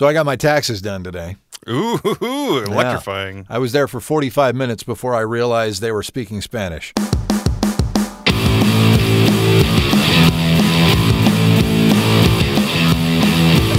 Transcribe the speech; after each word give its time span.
So 0.00 0.06
I 0.06 0.14
got 0.14 0.24
my 0.24 0.36
taxes 0.36 0.80
done 0.80 1.04
today. 1.04 1.36
Ooh, 1.68 1.98
electrifying. 2.66 3.44
I 3.50 3.58
was 3.58 3.72
there 3.72 3.86
for 3.86 4.00
45 4.00 4.54
minutes 4.54 4.82
before 4.82 5.14
I 5.14 5.20
realized 5.20 5.82
they 5.82 5.92
were 5.92 6.02
speaking 6.02 6.40
Spanish. 6.40 6.94
That's 6.94 7.12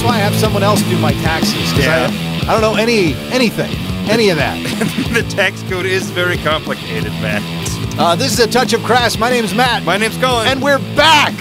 why 0.04 0.12
I 0.12 0.20
have 0.20 0.36
someone 0.36 0.62
else 0.62 0.84
do 0.84 1.00
my 1.00 1.14
taxes. 1.14 1.76
Yeah. 1.76 2.12
I, 2.12 2.52
I 2.52 2.52
don't 2.52 2.62
know 2.62 2.76
any 2.80 3.16
anything, 3.34 3.72
any 4.08 4.30
of 4.30 4.38
that. 4.38 4.62
the 5.12 5.24
tax 5.28 5.64
code 5.64 5.88
is 5.88 6.12
very 6.12 6.38
complicated, 6.38 7.12
Matt. 7.14 7.42
Uh, 7.98 8.16
this 8.16 8.32
is 8.32 8.40
a 8.40 8.48
touch 8.48 8.74
of 8.74 8.84
crass. 8.84 9.18
My 9.18 9.32
name's 9.32 9.56
Matt, 9.56 9.82
My 9.86 9.98
name's 9.98 10.18
Cullen. 10.18 10.46
and 10.46 10.62
we're 10.62 10.78
back. 10.96 11.34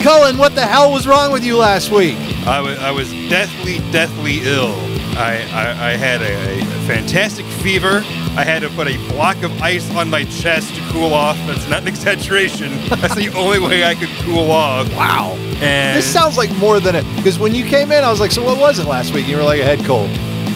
Cullen, 0.00 0.38
what 0.38 0.54
the 0.54 0.64
hell 0.66 0.92
was 0.92 1.06
wrong 1.06 1.32
with 1.32 1.44
you 1.44 1.56
last 1.56 1.90
week? 1.90 2.16
I 2.46 2.60
was, 2.60 2.78
I 2.78 2.90
was 2.90 3.10
deathly, 3.28 3.78
deathly 3.90 4.40
ill. 4.42 4.74
I, 5.18 5.48
I, 5.52 5.90
I 5.92 5.96
had 5.96 6.20
a, 6.22 6.60
a 6.60 6.64
fantastic 6.86 7.46
fever. 7.46 8.02
I 8.36 8.44
had 8.44 8.60
to 8.62 8.68
put 8.70 8.86
a 8.86 8.96
block 9.08 9.42
of 9.42 9.62
ice 9.62 9.90
on 9.94 10.10
my 10.10 10.24
chest 10.24 10.74
to 10.74 10.80
cool 10.92 11.14
off. 11.14 11.36
That's 11.46 11.68
not 11.68 11.82
an 11.82 11.88
exaggeration. 11.94 12.70
That's 12.88 13.14
the 13.14 13.32
only 13.34 13.58
way 13.58 13.84
I 13.84 13.94
could 13.94 14.10
cool 14.20 14.50
off. 14.50 14.88
Wow. 14.92 15.34
And 15.60 15.96
This 15.96 16.10
sounds 16.10 16.36
like 16.36 16.54
more 16.58 16.78
than 16.80 16.94
it. 16.94 17.04
Because 17.16 17.38
when 17.38 17.54
you 17.54 17.64
came 17.64 17.90
in, 17.90 18.04
I 18.04 18.10
was 18.10 18.20
like, 18.20 18.30
so 18.30 18.44
what 18.44 18.58
was 18.60 18.78
it 18.78 18.86
last 18.86 19.14
week? 19.14 19.26
You 19.26 19.38
were 19.38 19.42
like 19.42 19.60
a 19.60 19.64
head 19.64 19.84
cold. 19.86 20.10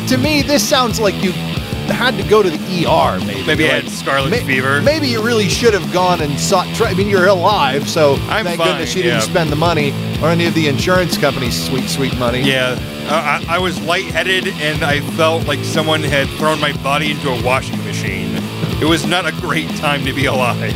To 0.09 0.19
me, 0.19 0.42
this 0.42 0.66
sounds 0.66 1.00
like 1.00 1.14
you 1.25 1.33
had 1.90 2.16
to 2.16 2.22
go 2.28 2.42
to 2.42 2.50
the 2.50 2.56
ER, 2.86 3.18
maybe. 3.24 3.46
maybe 3.46 3.64
Like, 3.64 3.84
had 3.84 3.88
scarlet 3.90 4.30
may- 4.30 4.44
fever. 4.44 4.80
Maybe 4.80 5.08
you 5.08 5.22
really 5.22 5.48
should 5.48 5.74
have 5.74 5.92
gone 5.92 6.20
and 6.20 6.38
sought. 6.38 6.66
Tri- 6.74 6.90
I 6.90 6.94
mean, 6.94 7.08
you're 7.08 7.26
alive, 7.28 7.88
so 7.88 8.14
I'm 8.28 8.44
thank 8.44 8.58
fine, 8.58 8.68
goodness 8.72 8.94
you 8.94 9.02
yeah. 9.02 9.10
didn't 9.18 9.22
spend 9.30 9.50
the 9.50 9.56
money 9.56 9.92
or 10.22 10.28
any 10.28 10.46
of 10.46 10.54
the 10.54 10.68
insurance 10.68 11.16
company's 11.18 11.60
sweet, 11.60 11.88
sweet 11.88 12.16
money. 12.18 12.40
Yeah, 12.42 12.76
uh, 13.08 13.42
I, 13.48 13.56
I 13.56 13.58
was 13.58 13.80
lightheaded 13.82 14.46
and 14.48 14.82
I 14.84 15.00
felt 15.16 15.46
like 15.46 15.60
someone 15.64 16.02
had 16.02 16.28
thrown 16.38 16.60
my 16.60 16.72
body 16.82 17.10
into 17.12 17.28
a 17.30 17.42
washing 17.42 17.82
machine. 17.84 18.34
It 18.80 18.86
was 18.86 19.06
not 19.06 19.27
a 19.27 19.32
great 19.32 19.69
time 19.77 20.04
to 20.04 20.12
be 20.12 20.27
alive. 20.27 20.75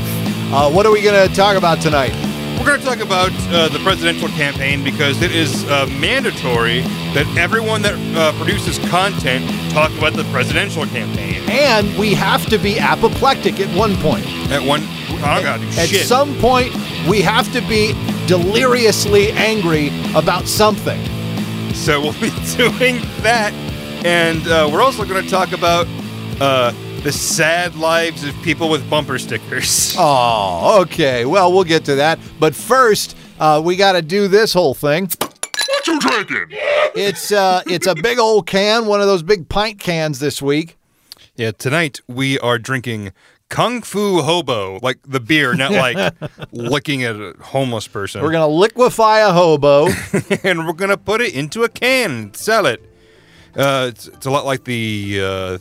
Uh, 0.52 0.70
what 0.70 0.84
are 0.86 0.92
we 0.92 1.02
going 1.02 1.28
to 1.28 1.34
talk 1.34 1.56
about 1.56 1.80
tonight? 1.80 2.12
We're 2.58 2.66
going 2.66 2.80
to 2.80 2.86
talk 2.86 3.00
about 3.00 3.30
uh, 3.50 3.68
the 3.68 3.78
presidential 3.80 4.28
campaign 4.28 4.82
because 4.82 5.20
it 5.22 5.32
is 5.32 5.64
uh, 5.64 5.86
mandatory 6.00 6.80
that 7.12 7.26
everyone 7.36 7.82
that 7.82 7.94
uh, 8.16 8.32
produces 8.38 8.78
content 8.88 9.44
talk 9.70 9.90
about 9.98 10.14
the 10.14 10.24
presidential 10.24 10.86
campaign. 10.86 11.42
And 11.50 11.96
we 11.98 12.14
have 12.14 12.46
to 12.46 12.58
be 12.58 12.78
apoplectic 12.78 13.60
at 13.60 13.68
one 13.76 13.96
point. 13.96 14.24
At 14.50 14.62
one, 14.62 14.82
I 15.22 15.34
don't 15.34 15.42
gotta 15.42 15.80
At 15.80 15.88
some 16.06 16.34
point, 16.38 16.72
we 17.08 17.20
have 17.22 17.52
to 17.52 17.60
be 17.62 17.92
deliriously 18.26 19.30
angry 19.32 19.88
about 20.14 20.46
something. 20.46 21.00
so 21.74 22.00
we'll 22.00 22.12
be 22.14 22.30
doing 22.56 23.00
that, 23.22 23.52
and 24.04 24.46
uh, 24.48 24.68
we're 24.72 24.82
also 24.82 25.04
going 25.04 25.22
to 25.22 25.28
talk 25.30 25.52
about 25.52 25.86
uh, 26.40 26.72
the 27.04 27.12
sad 27.12 27.76
lives 27.76 28.24
of 28.24 28.34
people 28.42 28.70
with 28.70 28.88
bumper 28.88 29.18
stickers. 29.18 29.94
Oh, 30.06 30.80
okay. 30.82 31.24
Well, 31.24 31.52
we'll 31.52 31.64
get 31.64 31.84
to 31.84 31.96
that. 31.96 32.18
But 32.40 32.54
first, 32.54 33.16
uh, 33.38 33.60
we 33.64 33.76
got 33.76 33.92
to 33.92 34.02
do 34.02 34.26
this 34.26 34.52
whole 34.52 34.74
thing. 34.74 35.08
What 35.20 35.86
you 35.86 36.00
drinking? 36.00 36.46
It's 36.96 37.30
uh, 37.30 37.62
it's 37.66 37.86
a 37.86 37.94
big 37.94 38.18
old 38.18 38.46
can, 38.46 38.86
one 38.86 39.00
of 39.00 39.06
those 39.06 39.22
big 39.22 39.48
pint 39.48 39.78
cans 39.78 40.18
this 40.18 40.40
week. 40.40 40.76
Yeah, 41.36 41.52
tonight 41.52 42.00
we 42.08 42.38
are 42.40 42.58
drinking 42.58 43.12
Kung 43.50 43.82
Fu 43.82 44.22
Hobo, 44.22 44.78
like 44.82 44.98
the 45.06 45.20
beer, 45.20 45.54
not 45.54 45.72
like 45.72 46.14
looking 46.52 47.04
at 47.04 47.16
a 47.16 47.34
homeless 47.40 47.86
person. 47.86 48.22
We're 48.22 48.32
gonna 48.32 48.48
liquefy 48.48 49.20
a 49.20 49.32
hobo. 49.32 49.88
and 50.42 50.66
we're 50.66 50.72
gonna 50.72 50.96
put 50.96 51.20
it 51.20 51.34
into 51.34 51.62
a 51.62 51.68
can 51.68 52.10
and 52.10 52.36
sell 52.36 52.66
it. 52.66 52.82
Uh, 53.56 53.88
it's, 53.90 54.08
it's 54.08 54.26
a 54.26 54.30
lot 54.30 54.44
like 54.44 54.64
the 54.64 55.20
uh, 55.22 55.58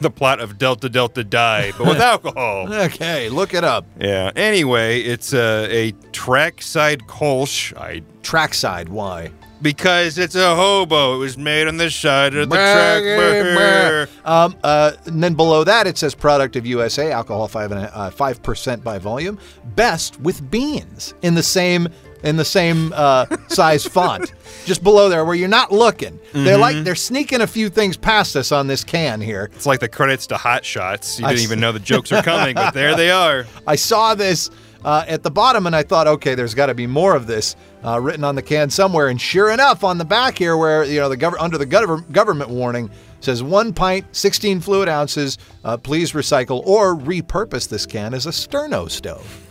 the 0.00 0.10
plot 0.10 0.40
of 0.40 0.58
Delta 0.58 0.88
Delta 0.88 1.24
Die, 1.24 1.72
but 1.78 1.86
with 1.86 2.00
alcohol. 2.00 2.72
okay, 2.72 3.28
look 3.28 3.54
it 3.54 3.64
up. 3.64 3.86
Yeah. 3.98 4.30
Anyway, 4.36 5.00
it's 5.00 5.32
uh, 5.32 5.66
a 5.70 5.92
trackside 6.12 7.06
Kolsch. 7.06 7.76
I 7.76 8.02
Trackside. 8.22 8.88
Why? 8.88 9.30
because 9.62 10.18
it's 10.18 10.34
a 10.34 10.54
hobo. 10.54 11.16
It 11.16 11.18
was 11.18 11.38
made 11.38 11.68
on 11.68 11.76
the 11.76 11.90
side 11.90 12.34
of 12.34 12.48
the 12.48 12.56
track. 12.56 14.08
Um, 14.24 14.56
uh, 14.62 14.92
and 15.06 15.22
then 15.22 15.34
below 15.34 15.64
that 15.64 15.86
it 15.86 15.98
says 15.98 16.14
product 16.14 16.56
of 16.56 16.66
USA, 16.66 17.12
alcohol 17.12 17.48
five 17.48 17.72
and 17.72 17.88
uh, 17.92 18.10
five 18.10 18.42
percent 18.42 18.82
by 18.82 18.98
volume, 18.98 19.38
best 19.76 20.18
with 20.20 20.50
beans 20.50 21.14
in 21.22 21.34
the 21.34 21.42
same 21.42 21.88
in 22.22 22.36
the 22.36 22.44
same 22.44 22.92
uh, 22.94 23.26
size 23.48 23.84
font, 23.96 24.32
just 24.64 24.82
below 24.82 25.08
there 25.08 25.24
where 25.24 25.34
you're 25.34 25.48
not 25.48 25.72
looking. 25.72 26.18
They're 26.32 26.52
Mm-hmm. 26.54 26.60
like 26.60 26.84
they're 26.84 26.94
sneaking 26.94 27.40
a 27.40 27.46
few 27.46 27.68
things 27.68 27.96
past 27.96 28.36
us 28.36 28.52
on 28.52 28.66
this 28.66 28.84
can 28.84 29.20
here. 29.20 29.50
It's 29.54 29.66
like 29.66 29.80
the 29.80 29.88
credits 29.88 30.26
to 30.28 30.36
Hot 30.36 30.64
Shots. 30.64 31.18
You 31.18 31.26
I 31.26 31.30
didn't 31.30 31.40
s- 31.40 31.46
even 31.46 31.60
know 31.60 31.72
the 31.72 31.78
jokes 31.80 32.12
are 32.12 32.22
coming, 32.22 32.54
but 32.54 32.72
there 32.74 32.94
they 32.96 33.10
are. 33.10 33.46
I 33.66 33.76
saw 33.76 34.14
this 34.14 34.50
uh, 34.84 35.04
at 35.08 35.22
the 35.22 35.30
bottom 35.30 35.66
and 35.66 35.74
I 35.76 35.82
thought, 35.82 36.06
okay, 36.06 36.34
there's 36.34 36.54
got 36.54 36.66
to 36.66 36.74
be 36.74 36.86
more 36.86 37.14
of 37.14 37.26
this 37.26 37.56
uh, 37.84 38.00
written 38.00 38.24
on 38.24 38.34
the 38.34 38.42
can 38.42 38.70
somewhere. 38.70 39.08
And 39.08 39.20
sure 39.20 39.50
enough, 39.50 39.82
on 39.84 39.98
the 39.98 40.04
back 40.04 40.38
here, 40.38 40.56
where 40.56 40.84
you 40.84 41.00
know 41.00 41.08
the 41.08 41.16
gov- 41.16 41.36
under 41.38 41.58
the 41.58 41.66
gov- 41.66 42.10
government 42.12 42.50
warning 42.50 42.90
says 43.20 43.42
one 43.42 43.72
pint, 43.74 44.06
16 44.16 44.60
fluid 44.60 44.88
ounces. 44.88 45.36
Uh, 45.64 45.76
please 45.76 46.12
recycle 46.12 46.64
or 46.66 46.94
repurpose 46.96 47.68
this 47.68 47.84
can 47.86 48.14
as 48.14 48.24
a 48.26 48.30
sterno 48.30 48.90
stove. 48.90 49.46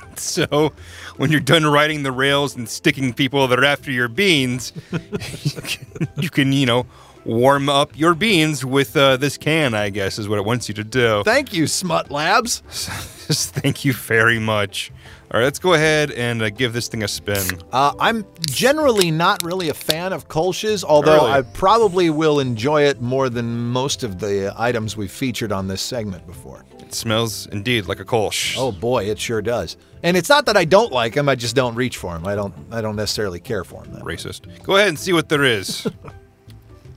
So, 0.16 0.72
when 1.16 1.30
you're 1.30 1.40
done 1.40 1.66
riding 1.66 2.02
the 2.02 2.12
rails 2.12 2.54
and 2.56 2.68
sticking 2.68 3.12
people 3.12 3.48
that 3.48 3.58
are 3.58 3.64
after 3.64 3.90
your 3.90 4.08
beans, 4.08 4.72
you, 4.92 4.98
can, 5.62 6.08
you 6.16 6.30
can, 6.30 6.52
you 6.52 6.66
know, 6.66 6.86
warm 7.24 7.68
up 7.68 7.96
your 7.96 8.14
beans 8.14 8.64
with 8.64 8.96
uh, 8.96 9.16
this 9.16 9.36
can. 9.36 9.74
I 9.74 9.90
guess 9.90 10.18
is 10.18 10.28
what 10.28 10.38
it 10.38 10.44
wants 10.44 10.68
you 10.68 10.74
to 10.74 10.84
do. 10.84 11.22
Thank 11.24 11.52
you, 11.52 11.64
Smuttlabs. 11.64 12.62
Thank 13.52 13.84
you 13.84 13.92
very 13.92 14.38
much. 14.38 14.92
All 15.32 15.38
right, 15.40 15.44
let's 15.44 15.58
go 15.58 15.72
ahead 15.72 16.10
and 16.10 16.42
uh, 16.42 16.50
give 16.50 16.74
this 16.74 16.88
thing 16.88 17.02
a 17.02 17.08
spin. 17.08 17.42
Uh, 17.72 17.94
I'm 17.98 18.26
generally 18.50 19.10
not 19.10 19.42
really 19.42 19.70
a 19.70 19.74
fan 19.74 20.12
of 20.12 20.28
Kolsch's, 20.28 20.84
although 20.84 21.24
Really? 21.24 21.30
I 21.32 21.42
probably 21.42 22.10
will 22.10 22.38
enjoy 22.38 22.82
it 22.82 23.00
more 23.00 23.30
than 23.30 23.70
most 23.70 24.02
of 24.02 24.18
the 24.18 24.52
items 24.58 24.94
we've 24.94 25.10
featured 25.10 25.50
on 25.50 25.68
this 25.68 25.80
segment 25.80 26.26
before. 26.26 26.66
It 26.92 26.96
smells 26.96 27.46
indeed 27.46 27.86
like 27.86 28.00
a 28.00 28.04
Kolsch. 28.04 28.54
Oh 28.58 28.70
boy, 28.70 29.04
it 29.04 29.18
sure 29.18 29.40
does. 29.40 29.78
And 30.02 30.14
it's 30.14 30.28
not 30.28 30.44
that 30.44 30.58
I 30.58 30.66
don't 30.66 30.92
like 30.92 31.14
them; 31.14 31.26
I 31.26 31.34
just 31.34 31.56
don't 31.56 31.74
reach 31.74 31.96
for 31.96 32.12
them. 32.12 32.26
I 32.26 32.34
don't. 32.34 32.52
I 32.70 32.82
don't 32.82 32.96
necessarily 32.96 33.40
care 33.40 33.64
for 33.64 33.82
them. 33.84 34.02
racist. 34.02 34.62
Go 34.62 34.76
ahead 34.76 34.88
and 34.88 34.98
see 34.98 35.12
what 35.14 35.28
there 35.28 35.42
is. 35.44 35.86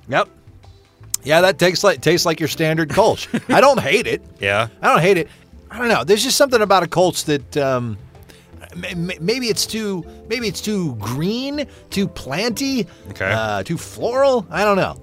Yep. 0.07 0.29
Yeah, 1.23 1.41
that 1.41 1.57
tastes 1.57 1.83
like 1.83 2.00
tastes 2.01 2.28
like 2.28 2.39
your 2.39 2.47
standard 2.50 2.89
Kolsch. 2.89 3.25
I 3.51 3.59
don't 3.59 3.79
hate 3.79 4.06
it. 4.06 4.22
yeah. 4.39 4.67
I 4.83 4.89
don't 4.94 5.01
hate 5.01 5.17
it. 5.17 5.29
I 5.72 5.79
don't 5.79 5.88
know. 5.88 6.03
There's 6.03 6.23
just 6.23 6.38
something 6.38 6.62
about 6.62 6.83
a 6.83 6.85
Kolsch 6.85 7.25
that 7.25 7.57
um, 7.57 7.97
maybe 8.75 9.47
it's 9.47 9.66
too 9.66 10.06
maybe 10.29 10.47
it's 10.47 10.62
too 10.62 10.94
green, 10.97 11.66
too 11.89 12.07
planty, 12.07 12.85
Okay. 13.12 13.31
uh, 13.31 13.63
too 13.63 13.77
floral. 13.79 14.45
I 14.51 14.63
don't 14.63 14.77
know. 14.77 15.01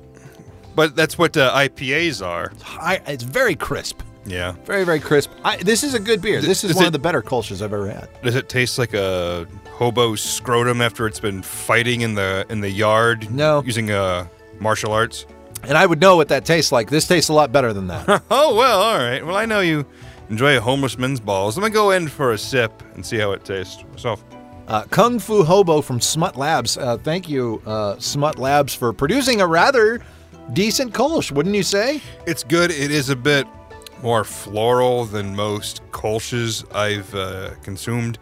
But 0.76 0.94
that's 0.94 1.18
what 1.18 1.36
uh, 1.36 1.52
IPAs 1.52 2.24
are. 2.24 2.52
I, 2.78 3.00
it's 3.08 3.24
very 3.24 3.56
crisp, 3.56 4.02
Yeah. 4.24 4.52
very 4.64 4.84
very 4.84 5.00
crisp. 5.00 5.30
I, 5.44 5.56
this 5.56 5.82
is 5.82 5.94
a 5.94 5.98
good 6.00 6.22
beer. 6.22 6.40
This 6.40 6.62
is 6.64 6.70
Does 6.70 6.76
one 6.76 6.84
it- 6.84 6.88
of 6.88 6.92
the 6.92 6.98
better 6.98 7.22
Kolsch's 7.22 7.60
I've 7.62 7.72
ever 7.72 7.88
had. 7.90 8.08
Does 8.22 8.34
it 8.36 8.48
taste 8.48 8.78
like 8.78 8.94
a 8.94 9.46
hobo 9.70 10.14
scrotum 10.14 10.80
after 10.80 11.06
it's 11.06 11.20
been 11.20 11.42
fighting 11.42 12.02
in 12.02 12.14
the 12.14 12.46
in 12.48 12.60
the 12.60 12.70
yard? 12.70 13.30
No. 13.30 13.62
Using 13.64 13.90
uh, 13.90 14.26
martial 14.60 14.92
arts. 14.92 15.26
And 15.64 15.76
I 15.78 15.86
would 15.86 16.00
know 16.00 16.16
what 16.16 16.28
that 16.28 16.44
tastes 16.44 16.72
like. 16.72 16.90
This 16.90 17.06
tastes 17.06 17.28
a 17.30 17.32
lot 17.32 17.52
better 17.52 17.72
than 17.72 17.86
that. 17.88 18.22
Oh 18.30 18.54
well, 18.56 18.80
all 18.80 18.98
right. 18.98 19.24
Well, 19.24 19.36
I 19.36 19.44
know 19.46 19.60
you 19.60 19.84
enjoy 20.30 20.56
a 20.56 20.60
homeless 20.60 20.96
man's 20.98 21.20
balls. 21.20 21.56
I'm 21.56 21.62
gonna 21.62 21.72
go 21.74 21.90
in 21.90 22.08
for 22.08 22.32
a 22.32 22.38
sip 22.38 22.72
and 22.94 23.04
see 23.04 23.18
how 23.18 23.32
it 23.32 23.44
tastes 23.44 23.84
myself. 23.92 24.24
Uh, 24.68 24.84
Kung 24.84 25.18
Fu 25.18 25.42
Hobo 25.42 25.80
from 25.82 25.98
Smuttlabs. 25.98 26.80
Uh, 26.80 26.96
thank 26.96 27.28
you, 27.28 27.60
uh, 27.66 27.96
Smuttlabs, 27.96 28.76
for 28.76 28.92
producing 28.92 29.40
a 29.40 29.46
rather 29.46 30.00
decent 30.52 30.94
Kolsch, 30.94 31.30
wouldn't 31.32 31.54
you 31.54 31.62
say? 31.64 32.00
It's 32.26 32.44
good. 32.44 32.70
It 32.70 32.90
is 32.92 33.08
a 33.08 33.16
bit 33.16 33.46
more 34.02 34.24
floral 34.24 35.04
than 35.04 35.34
most 35.36 35.80
Kolsch's 35.92 36.64
I've 36.74 37.14
uh, 37.14 37.50
consumed. 37.62 38.18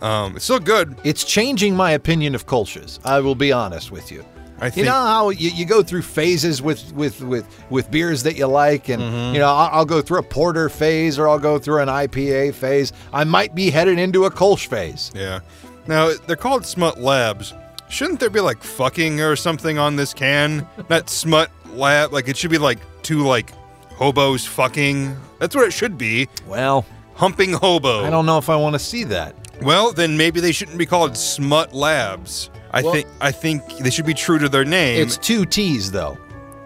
Um, 0.00 0.36
it's 0.36 0.44
still 0.44 0.58
good. 0.60 0.96
It's 1.04 1.24
changing 1.24 1.74
my 1.76 1.90
opinion 1.92 2.34
of 2.34 2.46
Kolsch's. 2.46 3.00
I 3.04 3.20
will 3.20 3.34
be 3.34 3.52
honest 3.52 3.90
with 3.90 4.10
you. 4.12 4.24
I 4.60 4.72
You 4.74 4.84
know 4.84 4.90
how 4.92 5.30
you, 5.30 5.50
you 5.50 5.64
go 5.64 5.82
through 5.84 6.02
phases 6.02 6.60
with, 6.60 6.92
with, 6.92 7.20
with, 7.22 7.46
with 7.70 7.90
beers 7.90 8.24
that 8.24 8.36
you 8.36 8.46
like, 8.46 8.88
and 8.88 9.00
Mm-hmm. 9.02 9.34
you 9.34 9.40
know 9.40 9.46
I'll, 9.48 9.70
I'll 9.80 9.84
go 9.84 10.02
through 10.02 10.18
a 10.18 10.22
porter 10.24 10.68
phase 10.68 11.18
or 11.18 11.28
I'll 11.28 11.38
go 11.38 11.58
through 11.58 11.80
an 11.82 11.88
IPA 11.88 12.54
phase. 12.54 12.92
I 13.12 13.22
might 13.24 13.54
be 13.54 13.70
headed 13.70 13.98
into 13.98 14.24
a 14.24 14.30
Kolsch 14.30 14.66
phase. 14.66 15.12
Yeah. 15.14 15.40
Now 15.86 16.12
they're 16.26 16.36
called 16.36 16.62
Smuttlabs. 16.62 17.54
Shouldn't 17.88 18.20
there 18.20 18.30
be 18.30 18.40
like 18.40 18.62
fucking 18.62 19.20
or 19.20 19.36
something 19.36 19.78
on 19.78 19.96
this 19.96 20.12
can? 20.12 20.66
Not 20.90 21.08
Smut 21.08 21.50
Lab. 21.72 22.12
Like 22.12 22.28
it 22.28 22.36
should 22.36 22.50
be 22.50 22.58
like 22.58 22.78
two 23.02 23.20
like 23.26 23.52
hobos 23.98 24.46
fucking. 24.46 25.16
That's 25.38 25.54
what 25.54 25.66
it 25.66 25.72
should 25.72 25.98
be. 25.98 26.28
Well, 26.46 26.84
Humping 27.14 27.52
hobo. 27.52 28.04
I 28.04 28.10
don't 28.10 28.26
know 28.26 28.38
if 28.38 28.48
I 28.48 28.54
want 28.54 28.74
to 28.74 28.78
see 28.78 29.02
that. 29.04 29.34
Well, 29.60 29.92
then 29.92 30.16
maybe 30.16 30.38
they 30.38 30.52
shouldn't 30.52 30.78
be 30.78 30.86
called 30.86 31.12
Smuttlabs. 31.12 32.48
I 32.70 32.82
Well- 32.82 32.92
think 32.92 33.08
I 33.20 33.32
think 33.32 33.66
they 33.78 33.90
should 33.90 34.06
be 34.06 34.14
true 34.14 34.38
to 34.38 34.48
their 34.48 34.64
name. 34.64 35.00
It's 35.02 35.16
two 35.18 35.44
T's 35.44 35.90
though, 35.90 36.16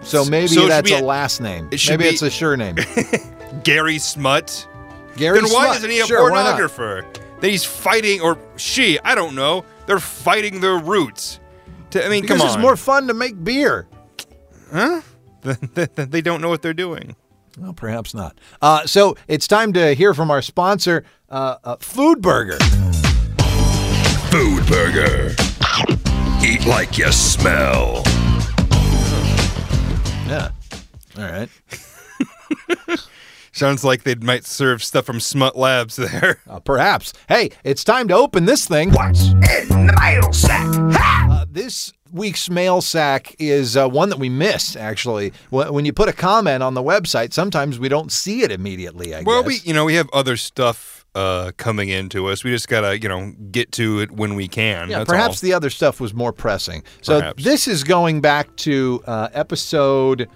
so 0.02 0.24
maybe 0.26 0.48
so 0.48 0.68
that's 0.68 0.90
a 0.90 1.00
a- 1.00 1.02
last 1.02 1.40
name. 1.40 1.68
it 1.70 1.80
Maybe 1.88 2.04
be- 2.04 2.10
it's 2.10 2.20
a 2.22 2.28
sure 2.30 2.56
name. 2.56 2.76
Gary 3.64 3.98
Smut. 3.98 4.66
Gary 5.16 5.38
Smut 5.38 5.50
then 5.50 5.54
why 5.56 5.64
Smut. 5.66 5.76
isn't 5.78 5.90
he 5.90 6.00
a 6.00 6.06
Sure, 6.06 6.30
pornographer? 6.30 7.04
That 7.40 7.48
he's 7.50 7.64
fighting, 7.64 8.20
or 8.20 8.36
she, 8.56 8.98
I 9.00 9.14
don't 9.14 9.34
know. 9.34 9.64
They're 9.86 9.98
fighting 10.00 10.60
their 10.60 10.76
roots. 10.78 11.40
To, 11.90 12.04
I 12.04 12.08
mean, 12.08 12.22
Because 12.22 12.38
come 12.38 12.46
on. 12.48 12.54
it's 12.54 12.62
more 12.62 12.76
fun 12.76 13.08
to 13.08 13.14
make 13.14 13.42
beer. 13.42 13.86
Huh? 14.72 15.00
they 15.42 16.20
don't 16.20 16.40
know 16.40 16.48
what 16.48 16.62
they're 16.62 16.72
doing. 16.74 17.16
Well, 17.58 17.72
perhaps 17.72 18.14
not. 18.14 18.38
Uh, 18.60 18.86
so 18.86 19.16
it's 19.28 19.46
time 19.46 19.72
to 19.74 19.94
hear 19.94 20.14
from 20.14 20.30
our 20.30 20.42
sponsor, 20.42 21.04
uh, 21.28 21.56
uh, 21.64 21.76
Food 21.80 22.22
Burger. 22.22 22.58
Food 24.30 24.66
Burger. 24.66 25.34
Eat 26.44 26.66
like 26.66 26.98
you 26.98 27.12
smell. 27.12 28.02
Yeah. 30.26 30.50
All 31.18 31.24
right. 31.24 31.48
Sounds 33.52 33.84
like 33.84 34.02
they 34.04 34.14
might 34.14 34.46
serve 34.46 34.82
stuff 34.82 35.04
from 35.04 35.18
Smuttlabs 35.18 35.96
there. 35.96 36.40
Uh, 36.48 36.58
perhaps. 36.60 37.12
Hey, 37.28 37.50
it's 37.64 37.84
time 37.84 38.08
to 38.08 38.14
open 38.14 38.46
this 38.46 38.66
thing. 38.66 38.90
What's 38.92 39.28
in 39.28 39.86
the 39.86 39.96
mail 40.00 40.32
sack? 40.32 40.66
Ha! 40.94 41.28
Uh, 41.30 41.44
this 41.50 41.92
week's 42.12 42.48
mail 42.50 42.80
sack 42.80 43.34
is 43.38 43.76
uh, 43.76 43.88
one 43.88 44.08
that 44.10 44.18
we 44.18 44.28
miss, 44.28 44.76
actually. 44.76 45.32
When 45.50 45.84
you 45.84 45.92
put 45.92 46.08
a 46.08 46.12
comment 46.12 46.62
on 46.62 46.74
the 46.74 46.82
website, 46.82 47.32
sometimes 47.32 47.78
we 47.78 47.88
don't 47.88 48.12
see 48.12 48.42
it 48.42 48.52
immediately, 48.52 49.14
I 49.14 49.22
Well, 49.22 49.42
guess. 49.42 49.62
we 49.64 49.68
you 49.68 49.74
know 49.74 49.84
we 49.84 49.94
have 49.94 50.08
other 50.12 50.36
stuff 50.36 51.04
uh, 51.14 51.52
coming 51.56 51.88
into 51.90 52.26
us. 52.28 52.42
We 52.44 52.50
just 52.50 52.68
gotta 52.68 52.98
you 53.00 53.08
know 53.08 53.32
get 53.50 53.72
to 53.72 54.00
it 54.00 54.10
when 54.12 54.34
we 54.34 54.48
can. 54.48 54.88
Yeah, 54.90 54.98
That's 54.98 55.10
perhaps 55.10 55.42
all. 55.42 55.48
the 55.48 55.52
other 55.54 55.70
stuff 55.70 56.00
was 56.00 56.14
more 56.14 56.32
pressing. 56.32 56.82
So 57.00 57.18
Perhaps. 57.20 57.44
this 57.44 57.68
is 57.68 57.84
going 57.84 58.20
back 58.20 58.54
to 58.56 59.02
uh, 59.06 59.28
episode 59.32 60.28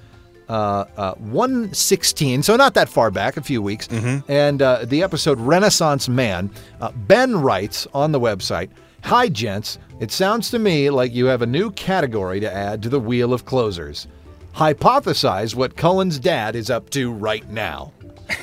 uh, 0.49 0.85
uh, 0.97 1.15
116, 1.15 2.43
so 2.43 2.57
not 2.57 2.75
that 2.75 2.89
far 2.89 3.11
back, 3.11 3.37
a 3.37 3.43
few 3.43 3.61
weeks. 3.61 3.89
Mm-hmm. 3.89 4.31
And 4.31 4.63
uh, 4.63 4.85
the 4.85 5.03
episode 5.03 5.41
Renaissance 5.41 6.09
Man. 6.09 6.51
Uh, 6.81 6.93
ben 6.93 7.37
writes 7.41 7.87
on 7.95 8.13
the 8.13 8.21
website 8.21 8.69
Hi, 9.07 9.29
gents. 9.29 9.79
It 10.01 10.11
sounds 10.11 10.51
to 10.51 10.59
me 10.59 10.91
like 10.91 11.15
you 11.15 11.27
have 11.27 11.41
a 11.41 11.47
new 11.47 11.71
category 11.71 12.41
to 12.41 12.53
add 12.53 12.83
to 12.83 12.89
the 12.89 12.99
Wheel 12.99 13.33
of 13.33 13.45
Closers. 13.45 14.09
Hypothesize 14.53 15.55
what 15.55 15.77
Cullen's 15.77 16.19
dad 16.19 16.57
is 16.57 16.71
up 16.71 16.91
to 16.91 17.13
right 17.13 17.49
now. 17.49 17.93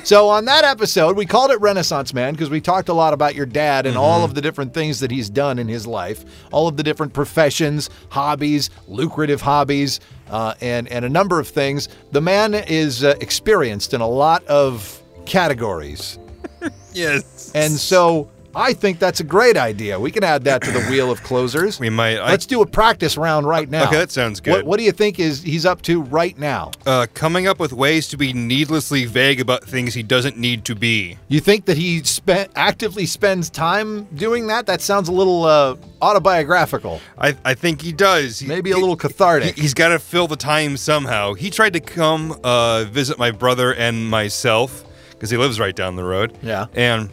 So 0.04 0.26
on 0.30 0.46
that 0.46 0.64
episode, 0.64 1.18
we 1.18 1.26
called 1.26 1.50
it 1.50 1.60
Renaissance 1.60 2.14
Man 2.14 2.32
because 2.32 2.48
we 2.48 2.62
talked 2.62 2.88
a 2.88 2.94
lot 2.94 3.12
about 3.12 3.34
your 3.34 3.44
dad 3.44 3.84
and 3.84 3.98
all 3.98 4.24
of 4.24 4.34
the 4.34 4.40
different 4.40 4.72
things 4.72 5.00
that 5.00 5.10
he's 5.10 5.28
done 5.28 5.58
in 5.58 5.68
his 5.68 5.86
life, 5.86 6.24
all 6.50 6.66
of 6.66 6.78
the 6.78 6.82
different 6.82 7.12
professions, 7.12 7.90
hobbies, 8.08 8.70
lucrative 8.88 9.42
hobbies, 9.42 10.00
uh, 10.30 10.54
and 10.62 10.88
and 10.88 11.04
a 11.04 11.10
number 11.10 11.38
of 11.38 11.46
things. 11.46 11.90
The 12.12 12.22
man 12.22 12.54
is 12.54 13.04
uh, 13.04 13.16
experienced 13.20 13.92
in 13.92 14.00
a 14.00 14.08
lot 14.08 14.42
of 14.46 15.02
categories, 15.26 16.18
yes. 16.94 17.52
and 17.54 17.70
so 17.70 18.30
I 18.56 18.72
think 18.72 18.98
that's 18.98 19.20
a 19.20 19.24
great 19.24 19.56
idea. 19.56 19.98
We 19.98 20.10
can 20.10 20.24
add 20.24 20.44
that 20.44 20.62
to 20.62 20.70
the 20.70 20.80
wheel 20.90 21.10
of 21.10 21.22
closers. 21.22 21.78
we 21.80 21.90
might. 21.90 22.18
I, 22.18 22.30
Let's 22.30 22.46
do 22.46 22.62
a 22.62 22.66
practice 22.66 23.16
round 23.16 23.46
right 23.46 23.68
now. 23.68 23.84
Okay, 23.88 23.96
that 23.96 24.10
sounds 24.10 24.40
good. 24.40 24.64
what 24.64 24.78
do 24.78 24.84
you 24.84 24.92
think 24.92 25.18
is 25.18 25.42
he's 25.42 25.66
up 25.66 25.82
to 25.82 26.02
right 26.02 26.38
now? 26.38 26.70
uh, 26.86 27.06
coming 27.14 27.46
up 27.46 27.58
with 27.58 27.72
ways 27.72 28.08
to 28.08 28.16
be 28.16 28.32
needlessly 28.32 29.04
vague 29.06 29.40
about 29.40 29.64
things 29.64 29.94
he 29.94 30.02
doesn't 30.02 30.36
need 30.36 30.64
to 30.66 30.74
be. 30.74 31.18
You 31.28 31.40
think 31.40 31.64
that 31.66 31.76
he 31.76 32.02
spe- 32.04 32.50
actively 32.56 33.06
spends 33.06 33.50
time 33.50 34.04
doing 34.14 34.46
that? 34.48 34.66
That 34.66 34.80
sounds 34.80 35.08
a 35.08 35.12
little 35.12 35.44
uh, 35.44 35.76
autobiographical, 36.02 37.00
I, 37.18 37.36
I 37.44 37.54
think 37.54 37.80
he 37.82 37.92
does. 37.92 38.38
He- 38.38 38.46
maybe 38.48 38.70
a 38.70 38.74
he- 38.76 38.80
little 38.80 38.96
cathartic. 38.96 39.56
He, 39.56 39.62
has 39.62 39.74
got 39.74 39.88
to 39.88 39.98
fill 39.98 40.26
the 40.28 40.36
time 40.36 40.76
somehow. 40.76 41.34
He 41.34 41.50
tried 41.50 41.72
to 41.74 41.80
come 41.80 42.38
uh, 42.44 42.84
visit 42.84 43.18
my 43.18 43.30
brother 43.30 43.74
and 43.74 44.08
myself 44.08 44.84
because 45.10 45.30
he 45.30 45.36
lives 45.36 45.58
right 45.60 45.74
down 45.74 45.96
the 45.96 46.04
road. 46.04 46.36
Yeah. 46.42 46.66
And 46.74 47.10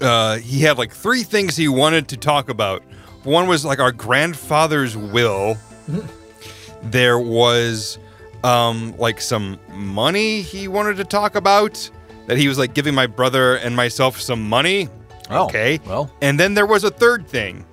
uh, 0.00 0.36
he 0.38 0.60
had 0.62 0.78
like 0.78 0.92
three 0.92 1.22
things 1.22 1.56
he 1.56 1.68
wanted 1.68 2.08
to 2.08 2.16
talk 2.16 2.48
about. 2.48 2.82
One 3.24 3.46
was 3.48 3.64
like 3.64 3.78
our 3.80 3.92
grandfather's 3.92 4.96
will. 4.96 5.56
there 6.82 7.18
was 7.18 7.98
um, 8.44 8.94
like 8.98 9.20
some 9.20 9.58
money 9.70 10.42
he 10.42 10.68
wanted 10.68 10.96
to 10.98 11.04
talk 11.04 11.34
about. 11.34 11.90
That 12.26 12.38
he 12.38 12.48
was 12.48 12.58
like 12.58 12.74
giving 12.74 12.94
my 12.94 13.06
brother 13.06 13.56
and 13.56 13.74
myself 13.76 14.20
some 14.20 14.48
money. 14.48 14.88
Oh, 15.30 15.44
okay. 15.46 15.80
well. 15.86 16.10
And 16.22 16.38
then 16.38 16.54
there 16.54 16.66
was 16.66 16.84
a 16.84 16.90
third 16.90 17.26
thing, 17.28 17.64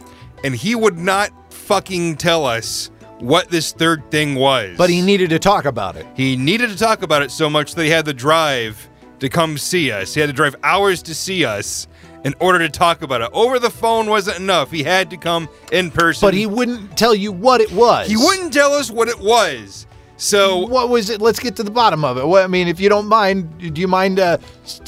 and 0.44 0.56
he 0.56 0.76
would 0.76 0.98
not 0.98 1.32
fucking 1.54 2.18
tell 2.18 2.46
us 2.46 2.90
what 3.20 3.50
this 3.50 3.72
third 3.72 4.10
thing 4.12 4.36
was. 4.36 4.78
but 4.78 4.90
he 4.90 5.02
needed 5.02 5.30
to 5.30 5.40
talk 5.40 5.66
about 5.66 5.96
it. 5.96 6.06
he 6.16 6.36
needed 6.36 6.70
to 6.70 6.78
talk 6.78 7.04
about 7.04 7.22
it 7.22 7.32
so 7.32 7.50
much 7.50 7.74
that 7.76 7.84
he 7.84 7.90
had 7.90 8.06
to 8.06 8.14
drive 8.14 8.90
to 9.20 9.30
come 9.30 9.58
see 9.58 9.92
us. 9.92 10.14
He 10.14 10.20
had 10.20 10.28
to 10.28 10.34
drive 10.34 10.56
hours 10.64 11.02
to 11.04 11.16
see 11.16 11.46
us 11.46 11.88
in 12.24 12.34
order 12.40 12.60
to 12.60 12.70
talk 12.70 13.02
about 13.02 13.22
it. 13.22 13.30
Over 13.34 13.60
the 13.60 13.70
phone 13.70 14.10
wasn't 14.10 14.38
enough. 14.40 14.72
He 14.72 14.84
had 14.84 15.10
to 15.10 15.18
come 15.18 15.50
in 15.72 15.92
person. 15.92 16.26
But 16.26 16.34
he 16.34 16.46
wouldn't 16.46 16.98
tell 16.98 17.14
you 17.16 17.32
what 17.32 17.62
it 17.62 17.72
was. 17.72 18.08
he 18.08 18.16
wouldn't 18.18 18.54
tell 18.54 18.74
us 18.74 18.90
what 18.92 19.08
it 19.08 19.20
was. 19.20 19.88
So 20.16 20.68
What 20.68 20.88
was 20.90 21.10
it? 21.10 21.22
Let's 21.22 21.40
get 21.40 21.56
to 21.58 21.64
the 21.64 21.72
bottom 21.72 22.06
of 22.06 22.18
it. 22.18 22.26
Well, 22.26 22.42
I 22.42 22.48
mean, 22.48 22.68
if 22.70 22.80
you 22.80 22.88
don't 22.88 23.08
mind, 23.08 23.74
do 23.74 23.82
you 23.82 23.88
mind 23.90 24.20
uh, 24.20 24.38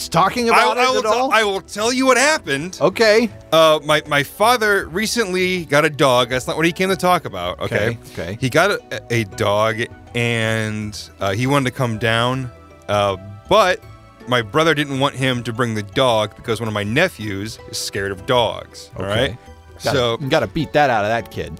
talking 0.10 0.48
about 0.48 0.78
I 0.78 0.84
it 0.86 0.90
will 0.92 1.00
at 1.00 1.06
all? 1.06 1.32
I 1.32 1.44
will 1.44 1.60
tell 1.62 1.92
you 1.92 2.06
what 2.06 2.16
happened. 2.16 2.78
okay. 2.80 3.30
Uh, 3.52 3.80
my 3.84 4.02
my 4.08 4.24
father 4.24 4.88
recently 4.88 5.66
got 5.66 5.84
a 5.84 5.90
dog. 5.90 6.30
That's 6.30 6.48
not 6.48 6.56
what 6.56 6.66
he 6.66 6.72
came 6.72 6.90
to 6.90 6.96
talk 6.96 7.26
about. 7.26 7.60
Okay. 7.60 7.76
Okay, 7.90 7.98
okay. 8.14 8.38
He 8.40 8.50
got 8.50 8.72
a, 8.72 9.02
a 9.10 9.24
dog, 9.26 9.82
and 10.14 11.10
uh, 11.20 11.34
he 11.34 11.48
wanted 11.48 11.66
to 11.72 11.76
come 11.76 11.98
down, 11.98 12.50
uh, 12.88 13.18
but 13.50 13.82
my 14.28 14.42
brother 14.42 14.74
didn't 14.74 15.00
want 15.00 15.16
him 15.16 15.44
to 15.44 15.54
bring 15.54 15.76
the 15.76 15.84
dog 15.84 16.36
because 16.36 16.60
one 16.60 16.68
of 16.68 16.74
my 16.74 16.84
nephews 16.84 17.60
is 17.70 17.78
scared 17.78 18.12
of 18.12 18.26
dogs. 18.26 18.90
All 18.98 19.06
Okay. 19.06 19.30
right. 19.30 19.38
Gotta, 19.84 19.98
So 19.98 20.18
gotta 20.18 20.48
beat 20.48 20.72
that 20.74 20.90
out 20.90 21.04
of 21.04 21.10
that 21.10 21.32
kid. 21.32 21.60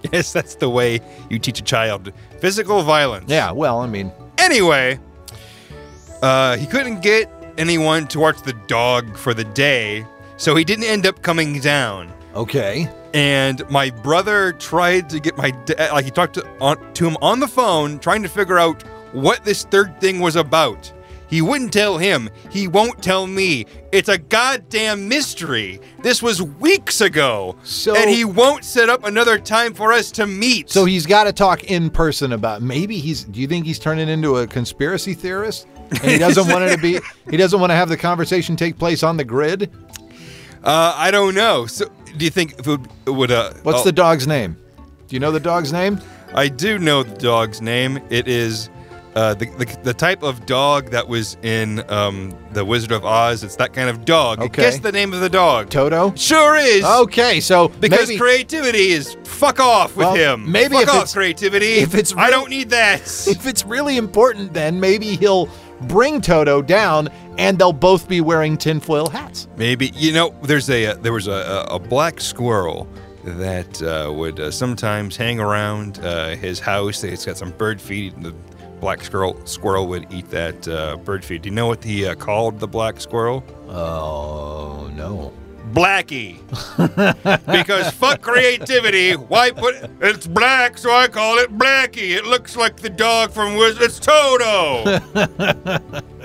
yes, 0.12 0.32
that's 0.32 0.54
the 0.56 0.68
way 0.70 1.00
you 1.30 1.38
teach 1.38 1.60
a 1.60 1.62
child 1.64 2.12
physical 2.40 2.82
violence. 2.82 3.26
Yeah. 3.30 3.50
Well, 3.52 3.80
I 3.80 3.86
mean, 3.86 4.12
Anyway, 4.38 4.98
uh, 6.22 6.56
he 6.56 6.66
couldn't 6.66 7.00
get 7.02 7.30
anyone 7.58 8.06
to 8.08 8.18
watch 8.20 8.42
the 8.42 8.52
dog 8.66 9.16
for 9.16 9.34
the 9.34 9.44
day, 9.44 10.06
so 10.36 10.54
he 10.56 10.64
didn't 10.64 10.84
end 10.84 11.06
up 11.06 11.22
coming 11.22 11.60
down. 11.60 12.12
okay. 12.34 12.88
And 13.14 13.68
my 13.70 13.88
brother 13.88 14.52
tried 14.52 15.08
to 15.08 15.20
get 15.20 15.38
my 15.38 15.50
dad, 15.50 15.90
like 15.92 16.04
he 16.04 16.10
talked 16.10 16.34
to, 16.34 16.46
on, 16.60 16.76
to 16.94 17.06
him 17.06 17.16
on 17.22 17.40
the 17.40 17.48
phone, 17.48 17.98
trying 17.98 18.22
to 18.24 18.28
figure 18.28 18.58
out 18.58 18.82
what 19.12 19.42
this 19.42 19.64
third 19.64 19.98
thing 20.02 20.20
was 20.20 20.36
about. 20.36 20.92
He 21.28 21.42
wouldn't 21.42 21.72
tell 21.72 21.98
him. 21.98 22.30
He 22.50 22.68
won't 22.68 23.02
tell 23.02 23.26
me. 23.26 23.66
It's 23.92 24.08
a 24.08 24.18
goddamn 24.18 25.08
mystery. 25.08 25.80
This 26.02 26.22
was 26.22 26.40
weeks 26.40 27.00
ago. 27.00 27.56
So- 27.64 27.96
and 27.96 28.08
he 28.08 28.24
won't 28.24 28.64
set 28.64 28.88
up 28.88 29.04
another 29.04 29.38
time 29.38 29.74
for 29.74 29.92
us 29.92 30.10
to 30.12 30.26
meet. 30.26 30.70
So 30.70 30.84
he's 30.84 31.06
got 31.06 31.24
to 31.24 31.32
talk 31.32 31.64
in 31.64 31.90
person 31.90 32.32
about. 32.32 32.62
Maybe 32.62 32.98
he's. 32.98 33.24
Do 33.24 33.40
you 33.40 33.46
think 33.48 33.66
he's 33.66 33.78
turning 33.78 34.08
into 34.08 34.36
a 34.36 34.46
conspiracy 34.46 35.14
theorist? 35.14 35.66
And 35.90 36.10
he 36.10 36.18
doesn't 36.18 36.48
want 36.48 36.64
it 36.64 36.76
to 36.76 36.82
be. 36.82 37.00
He 37.30 37.36
doesn't 37.36 37.58
want 37.58 37.70
to 37.70 37.74
have 37.74 37.88
the 37.88 37.96
conversation 37.96 38.54
take 38.54 38.78
place 38.78 39.02
on 39.02 39.16
the 39.16 39.24
grid. 39.24 39.70
uh, 40.62 40.94
I 40.96 41.10
don't 41.10 41.34
know. 41.34 41.66
So, 41.66 41.86
do 42.16 42.24
you 42.24 42.30
think 42.30 42.52
it 42.52 42.66
would, 42.66 42.86
it 43.04 43.10
would 43.10 43.32
uh, 43.32 43.52
What's 43.64 43.80
oh, 43.80 43.84
the 43.84 43.92
dog's 43.92 44.28
name? 44.28 44.56
Do 45.08 45.16
you 45.16 45.20
know 45.20 45.32
the 45.32 45.40
dog's 45.40 45.72
name? 45.72 46.00
I 46.34 46.48
do 46.48 46.78
know 46.78 47.02
the 47.02 47.16
dog's 47.16 47.60
name. 47.60 48.00
It 48.10 48.28
is 48.28 48.70
uh, 49.16 49.34
the, 49.34 49.46
the 49.46 49.78
the 49.82 49.94
type 49.94 50.22
of 50.22 50.46
dog 50.46 50.90
that 50.90 51.08
was 51.08 51.36
in 51.42 51.82
um, 51.90 52.36
the 52.52 52.64
Wizard 52.64 52.92
of 52.92 53.04
Oz. 53.04 53.42
It's 53.42 53.56
that 53.56 53.72
kind 53.72 53.88
of 53.90 54.04
dog. 54.04 54.38
Okay. 54.40 54.62
Guess 54.62 54.78
the 54.80 54.92
name 54.92 55.12
of 55.12 55.20
the 55.20 55.30
dog. 55.30 55.70
Toto. 55.70 56.14
Sure 56.14 56.54
is. 56.56 56.84
Okay, 56.84 57.40
so 57.40 57.68
Because 57.68 58.08
maybe, 58.08 58.18
creativity 58.18 58.90
is 58.90 59.16
fuck 59.24 59.58
off 59.58 59.96
with 59.96 60.06
Well, 60.06 60.14
him. 60.14 60.52
maybe 60.52 60.74
fuck 60.74 60.82
if 60.84 60.88
off 60.90 60.94
it's- 60.96 61.14
creativity. 61.14 61.74
if 61.78 61.94
it's 61.94 62.14
I 62.14 62.30
don't 62.30 62.50
need 62.50 62.70
that. 62.70 63.00
if 63.26 63.46
it's 63.46 63.64
really 63.64 63.96
important, 63.96 64.52
then 64.54 64.78
maybe 64.78 65.16
he'll 65.16 65.48
bring 65.82 66.20
Toto 66.20 66.62
down, 66.62 67.08
and 67.38 67.58
they'll 67.58 67.72
both 67.72 68.08
be 68.08 68.20
wearing 68.20 68.56
tinfoil 68.56 69.08
hats. 69.08 69.48
Maybe 69.56 69.92
you 69.94 70.12
know 70.12 70.34
there's 70.42 70.68
a 70.70 70.86
uh, 70.88 70.94
there 70.96 71.12
was 71.14 71.26
a, 71.26 71.66
a, 71.70 71.76
a 71.76 71.78
black 71.78 72.20
squirrel 72.20 72.86
that 73.24 73.82
uh, 73.82 74.12
would 74.12 74.38
uh, 74.38 74.50
sometimes 74.50 75.16
hang 75.16 75.40
around 75.40 75.98
uh, 76.00 76.36
his 76.36 76.60
house. 76.60 77.02
It's 77.02 77.24
got 77.24 77.36
some 77.38 77.50
bird 77.52 77.80
feed. 77.80 78.22
The 78.22 78.34
black 78.80 79.02
squirrel 79.02 79.40
squirrel 79.46 79.86
would 79.88 80.12
eat 80.12 80.28
that 80.30 80.68
uh, 80.68 80.96
bird 80.96 81.24
feed. 81.24 81.42
Do 81.42 81.48
you 81.48 81.54
know 81.54 81.66
what 81.66 81.82
he 81.82 82.06
uh, 82.06 82.14
called 82.14 82.60
the 82.60 82.68
black 82.68 83.00
squirrel? 83.00 83.44
Oh 83.68 84.90
no. 84.94 85.32
Blackie. 85.72 86.38
because 87.46 87.90
fuck 87.90 88.22
creativity. 88.22 89.12
Why 89.12 89.50
put 89.50 89.74
it's 90.00 90.26
black, 90.26 90.78
so 90.78 90.90
I 90.90 91.08
call 91.08 91.38
it 91.38 91.56
Blackie. 91.58 92.16
It 92.16 92.24
looks 92.24 92.56
like 92.56 92.76
the 92.76 92.90
dog 92.90 93.32
from 93.32 93.56
Wiz. 93.56 93.76
It's 93.80 93.98
Toto. 93.98 94.84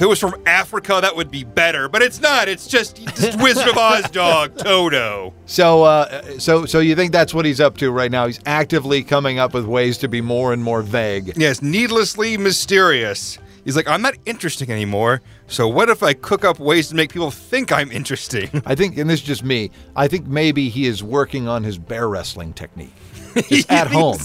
if 0.00 0.04
it 0.04 0.08
was 0.08 0.18
from 0.18 0.34
Africa, 0.46 0.98
that 1.02 1.14
would 1.14 1.30
be 1.30 1.44
better, 1.44 1.86
but 1.86 2.00
it's 2.00 2.22
not. 2.22 2.48
It's 2.48 2.66
just, 2.66 2.96
just 3.16 3.38
Wizard 3.38 3.68
of 3.68 3.76
Oz 3.76 4.10
dog 4.10 4.56
Toto. 4.56 5.34
So, 5.44 5.82
uh, 5.82 6.38
so, 6.38 6.64
so 6.64 6.78
you 6.78 6.96
think 6.96 7.12
that's 7.12 7.34
what 7.34 7.44
he's 7.44 7.60
up 7.60 7.76
to 7.76 7.90
right 7.90 8.10
now? 8.10 8.26
He's 8.26 8.40
actively 8.46 9.02
coming 9.02 9.38
up 9.38 9.52
with 9.52 9.66
ways 9.66 9.98
to 9.98 10.08
be 10.08 10.22
more 10.22 10.54
and 10.54 10.64
more 10.64 10.80
vague. 10.80 11.36
Yes, 11.36 11.60
needlessly 11.60 12.38
mysterious. 12.38 13.38
He's 13.62 13.76
like, 13.76 13.88
I'm 13.88 14.00
not 14.00 14.14
interesting 14.24 14.70
anymore. 14.70 15.20
So 15.50 15.66
what 15.66 15.90
if 15.90 16.04
I 16.04 16.12
cook 16.12 16.44
up 16.44 16.60
ways 16.60 16.88
to 16.90 16.94
make 16.94 17.12
people 17.12 17.32
think 17.32 17.72
I'm 17.72 17.90
interesting? 17.90 18.62
I 18.66 18.76
think, 18.76 18.96
and 18.96 19.10
this 19.10 19.20
is 19.20 19.26
just 19.26 19.44
me. 19.44 19.72
I 19.96 20.06
think 20.06 20.26
maybe 20.26 20.68
he 20.68 20.86
is 20.86 21.02
working 21.02 21.48
on 21.48 21.64
his 21.64 21.76
bear 21.76 22.08
wrestling 22.08 22.52
technique. 22.52 22.94
Just 23.48 23.70
at 23.70 23.86
home. 23.86 24.18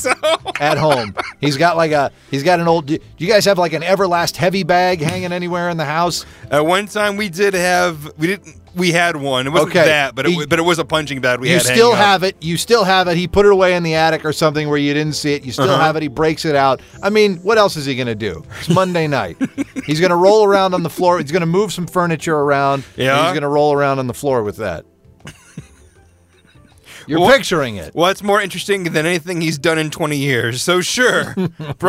At 0.59 0.79
home. 0.79 1.15
He's 1.39 1.57
got 1.57 1.77
like 1.77 1.91
a 1.91 2.11
he's 2.31 2.41
got 2.41 2.59
an 2.59 2.67
old 2.67 2.87
do 2.87 2.97
you 3.19 3.27
guys 3.27 3.45
have 3.45 3.59
like 3.59 3.73
an 3.73 3.83
Everlast 3.83 4.35
heavy 4.35 4.63
bag 4.63 4.99
hanging 4.99 5.31
anywhere 5.31 5.69
in 5.69 5.77
the 5.77 5.85
house? 5.85 6.25
At 6.49 6.65
one 6.65 6.87
time, 6.87 7.15
we 7.15 7.29
did 7.29 7.53
have 7.53 8.11
we 8.17 8.25
didn't 8.25 8.64
we 8.75 8.91
had 8.91 9.15
one. 9.15 9.47
It 9.47 9.51
wasn't 9.51 9.71
Okay. 9.71 9.85
that, 9.85 10.15
but 10.15 10.25
it, 10.27 10.49
but 10.49 10.59
it 10.59 10.63
was 10.63 10.79
a 10.79 10.85
punching 10.85 11.21
bag. 11.21 11.39
We 11.39 11.51
you 11.51 11.59
still 11.59 11.91
hanging 11.91 11.93
up. 11.93 11.97
have 11.97 12.23
it. 12.23 12.35
You 12.41 12.57
still 12.57 12.83
have 12.83 13.07
it. 13.07 13.17
He 13.17 13.27
put 13.27 13.45
it 13.45 13.51
away 13.51 13.75
in 13.75 13.83
the 13.83 13.95
attic 13.95 14.25
or 14.25 14.33
something 14.33 14.67
where 14.69 14.77
you 14.77 14.93
didn't 14.93 15.13
see 15.13 15.33
it. 15.33 15.43
You 15.43 15.51
still 15.51 15.65
Uh-huh. 15.69 15.81
have 15.81 15.95
it. 15.95 16.01
He 16.03 16.07
breaks 16.09 16.45
it 16.45 16.55
out. 16.55 16.81
I 17.01 17.09
mean, 17.09 17.37
what 17.37 17.57
else 17.57 17.75
is 17.77 17.85
he 17.85 17.95
going 17.95 18.07
to 18.07 18.15
do? 18.15 18.43
It's 18.59 18.69
Monday 18.69 19.07
night. 19.07 19.37
He's 19.85 19.99
going 19.99 20.09
to 20.11 20.15
roll 20.15 20.43
around 20.45 20.73
on 20.73 20.83
the 20.83 20.89
floor. 20.89 21.19
He's 21.19 21.31
going 21.31 21.41
to 21.41 21.45
move 21.47 21.71
some 21.73 21.87
furniture 21.87 22.35
around. 22.35 22.83
and 22.95 23.05
Yeah. 23.05 23.23
He's 23.23 23.31
going 23.31 23.41
to 23.43 23.47
roll 23.47 23.73
around 23.73 23.99
on 23.99 24.07
the 24.07 24.13
floor 24.13 24.43
with 24.43 24.57
that. 24.57 24.85
You're 27.07 27.19
Well- 27.19 27.31
picturing 27.35 27.75
it. 27.75 27.93
Well, 27.93 28.09
it's 28.09 28.23
more 28.23 28.41
interesting 28.41 28.83
than 28.85 29.05
anything 29.05 29.41
he's 29.41 29.57
done 29.57 29.77
in 29.77 29.91
20 29.91 30.17
years. 30.17 30.61
So 30.63 30.81
sure, 30.81 31.33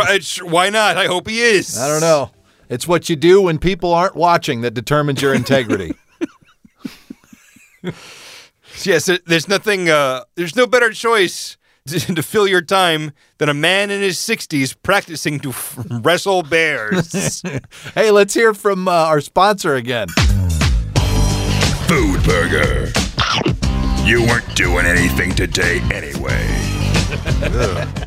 why 0.43 0.69
not? 0.71 0.97
I 0.99 1.07
hope 1.07 1.29
he 1.29 1.41
is. 1.41 1.79
I 1.79 1.89
don't 1.89 2.01
know. 2.03 2.31
It's 2.69 2.87
what 2.89 3.09
you 3.09 3.17
do 3.17 3.43
when 3.43 3.59
people 3.59 3.95
aren't 3.95 4.17
watching 4.17 4.61
that 4.63 4.75
determines 4.75 5.23
your 5.23 5.33
integrity. 5.33 5.95
Yes, 8.83 9.11
there's 9.27 9.49
nothing. 9.49 9.89
Uh, 9.89 10.25
there's 10.35 10.57
no 10.57 10.67
better 10.67 10.91
choice 10.93 11.57
to, 11.87 11.99
to 12.15 12.23
fill 12.23 12.47
your 12.47 12.63
time 12.63 13.13
than 13.39 13.49
a 13.49 13.55
man 13.55 13.91
in 13.91 14.01
his 14.03 14.19
60s 14.19 14.75
practicing 14.83 15.39
to 15.41 15.51
f- 15.51 15.79
wrestle 16.03 16.43
bears. 16.43 17.43
hey, 17.95 18.11
let's 18.11 18.35
hear 18.35 18.55
from 18.55 18.89
uh, 18.89 18.93
our 18.93 19.21
sponsor 19.21 19.75
again. 19.77 20.09
Food 21.89 22.23
Burger. 22.25 22.91
You 24.05 24.23
weren't 24.23 24.55
doing 24.55 24.87
anything 24.87 25.35
today 25.35 25.81
anyway. 25.93 26.47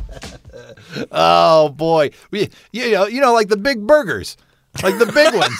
Oh 1.12 1.68
boy, 1.68 2.10
we 2.32 2.50
you 2.72 2.90
know 2.90 3.06
you 3.06 3.20
know 3.20 3.32
like 3.32 3.48
the 3.48 3.56
big 3.56 3.86
burgers, 3.86 4.36
like 4.82 4.98
the 4.98 5.06
big 5.06 5.32
ones, 5.32 5.56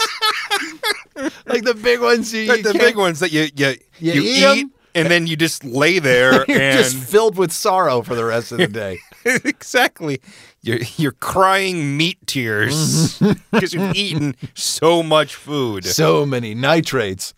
like 1.46 1.64
the 1.64 1.74
big 1.74 2.00
ones. 2.00 2.32
You, 2.32 2.46
Like 2.48 2.58
you 2.58 2.72
the 2.72 2.78
big 2.78 2.96
ones 2.96 3.20
that 3.20 3.32
you 3.32 3.48
you, 3.54 3.76
You 3.98 4.12
you, 4.12 4.22
eat 4.22 4.58
eat, 4.58 4.66
and 4.94 5.10
then 5.10 5.26
you 5.26 5.36
just 5.36 5.64
lay 5.64 5.98
there 5.98 6.44
You're 6.48 6.60
and 6.60 6.78
just 6.78 6.96
filled 6.96 7.36
with 7.36 7.52
sorrow 7.52 8.02
for 8.02 8.14
the 8.14 8.24
rest 8.24 8.52
of 8.52 8.58
the 8.58 8.68
day. 8.68 8.98
exactly. 9.24 10.20
You're 10.62 10.80
you're 10.96 11.12
crying 11.12 11.96
meat 11.96 12.18
tears 12.26 13.18
because 13.50 13.72
you've 13.72 13.94
eaten 13.94 14.34
so 14.54 15.02
much 15.02 15.34
food. 15.34 15.84
so 15.84 16.26
many 16.26 16.54
nitrates. 16.54 17.34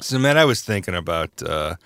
So, 0.00 0.18
man, 0.18 0.36
I 0.36 0.44
was 0.44 0.62
thinking 0.62 0.94
about 0.94 1.30
uh, 1.42 1.76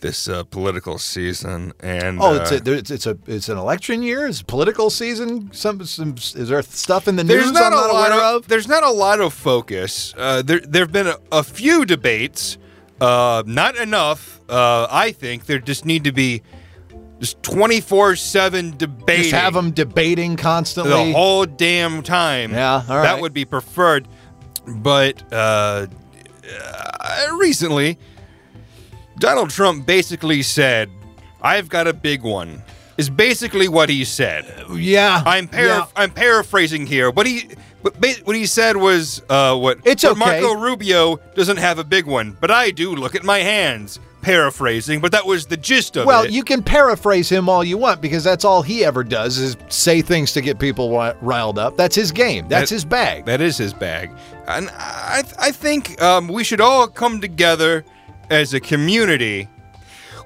this 0.00 0.28
uh, 0.28 0.44
political 0.44 0.98
season, 0.98 1.72
and 1.80 2.20
Oh, 2.20 2.34
uh, 2.34 2.40
it's 2.42 2.50
a, 2.52 2.72
it's 2.72 2.90
it's 2.90 3.06
a 3.06 3.18
it's 3.26 3.48
an 3.48 3.58
election 3.58 4.02
year. 4.02 4.26
It's 4.26 4.42
political 4.42 4.90
season. 4.90 5.50
Some 5.52 5.84
some 5.84 6.14
is 6.16 6.48
there 6.48 6.62
stuff 6.62 7.08
in 7.08 7.16
the 7.16 7.24
there's 7.24 7.46
news 7.46 7.52
not 7.52 7.72
I'm 7.72 7.72
a 7.72 7.76
not 7.76 7.92
lot 7.94 8.12
aware 8.12 8.22
of, 8.36 8.42
of? 8.42 8.48
there's 8.48 8.68
not 8.68 8.84
a 8.84 8.90
lot 8.90 9.20
of 9.20 9.32
focus. 9.34 10.14
Uh, 10.16 10.42
there 10.42 10.60
there've 10.60 10.92
been 10.92 11.08
a, 11.08 11.16
a 11.32 11.42
few 11.42 11.84
debates, 11.84 12.58
uh, 13.00 13.42
not 13.46 13.76
enough. 13.76 14.40
Uh, 14.48 14.86
I 14.90 15.10
think 15.12 15.46
there 15.46 15.58
just 15.58 15.84
need 15.84 16.04
to 16.04 16.12
be 16.12 16.42
just 17.20 17.42
twenty 17.42 17.80
four 17.80 18.14
seven 18.14 18.76
debating. 18.76 19.24
Just 19.24 19.34
have 19.34 19.54
them 19.54 19.72
debating 19.72 20.36
constantly. 20.36 20.92
the 20.92 21.12
whole 21.12 21.44
damn 21.44 22.02
time. 22.04 22.52
Yeah, 22.52 22.84
all 22.88 23.02
That 23.02 23.20
would 23.20 23.32
be 23.34 23.44
preferred. 23.44 24.06
But 24.66 25.22
uh, 25.32 25.86
uh, 26.60 27.36
recently, 27.38 27.98
Donald 29.18 29.50
Trump 29.50 29.86
basically 29.86 30.42
said, 30.42 30.90
"I've 31.42 31.68
got 31.68 31.86
a 31.86 31.92
big 31.92 32.22
one." 32.22 32.62
Is 32.96 33.08
basically 33.08 33.68
what 33.68 33.88
he 33.88 34.04
said. 34.04 34.44
yeah, 34.74 35.22
I'm 35.24 35.46
para- 35.46 35.66
yeah. 35.66 35.86
I'm 35.94 36.10
paraphrasing 36.10 36.84
here. 36.84 37.12
What 37.12 37.26
he 37.26 37.48
what, 37.82 38.00
ba- 38.00 38.16
what 38.24 38.34
he 38.34 38.44
said 38.44 38.76
was 38.76 39.22
uh, 39.30 39.56
what 39.56 39.78
It's 39.84 40.02
what 40.02 40.12
okay. 40.20 40.40
Marco 40.40 40.60
Rubio 40.60 41.16
doesn't 41.36 41.58
have 41.58 41.78
a 41.78 41.84
big 41.84 42.06
one, 42.06 42.36
but 42.40 42.50
I 42.50 42.72
do. 42.72 42.96
Look 42.96 43.14
at 43.14 43.22
my 43.22 43.38
hands. 43.38 44.00
Paraphrasing, 44.20 45.00
but 45.00 45.12
that 45.12 45.24
was 45.26 45.46
the 45.46 45.56
gist 45.56 45.96
of 45.96 46.04
Well, 46.04 46.22
it. 46.22 46.26
Well, 46.26 46.32
you 46.32 46.42
can 46.42 46.60
paraphrase 46.60 47.28
him 47.28 47.48
all 47.48 47.62
you 47.62 47.78
want 47.78 48.02
because 48.02 48.24
that's 48.24 48.44
all 48.44 48.62
he 48.62 48.84
ever 48.84 49.04
does 49.04 49.38
is 49.38 49.56
say 49.68 50.02
things 50.02 50.32
to 50.32 50.40
get 50.40 50.58
people 50.58 50.90
riled 51.22 51.56
up. 51.56 51.76
That's 51.76 51.94
his 51.94 52.10
game. 52.10 52.48
That's 52.48 52.70
That- 52.70 52.74
his 52.74 52.84
bag. 52.84 53.26
That 53.26 53.40
is 53.40 53.56
his 53.56 53.72
bag, 53.72 54.10
and 54.48 54.68
I 54.74 55.22
I 55.38 55.52
think 55.52 56.02
um, 56.02 56.26
we 56.26 56.42
should 56.42 56.60
all 56.60 56.88
come 56.88 57.20
together 57.20 57.84
as 58.30 58.54
a 58.54 58.60
community. 58.60 59.48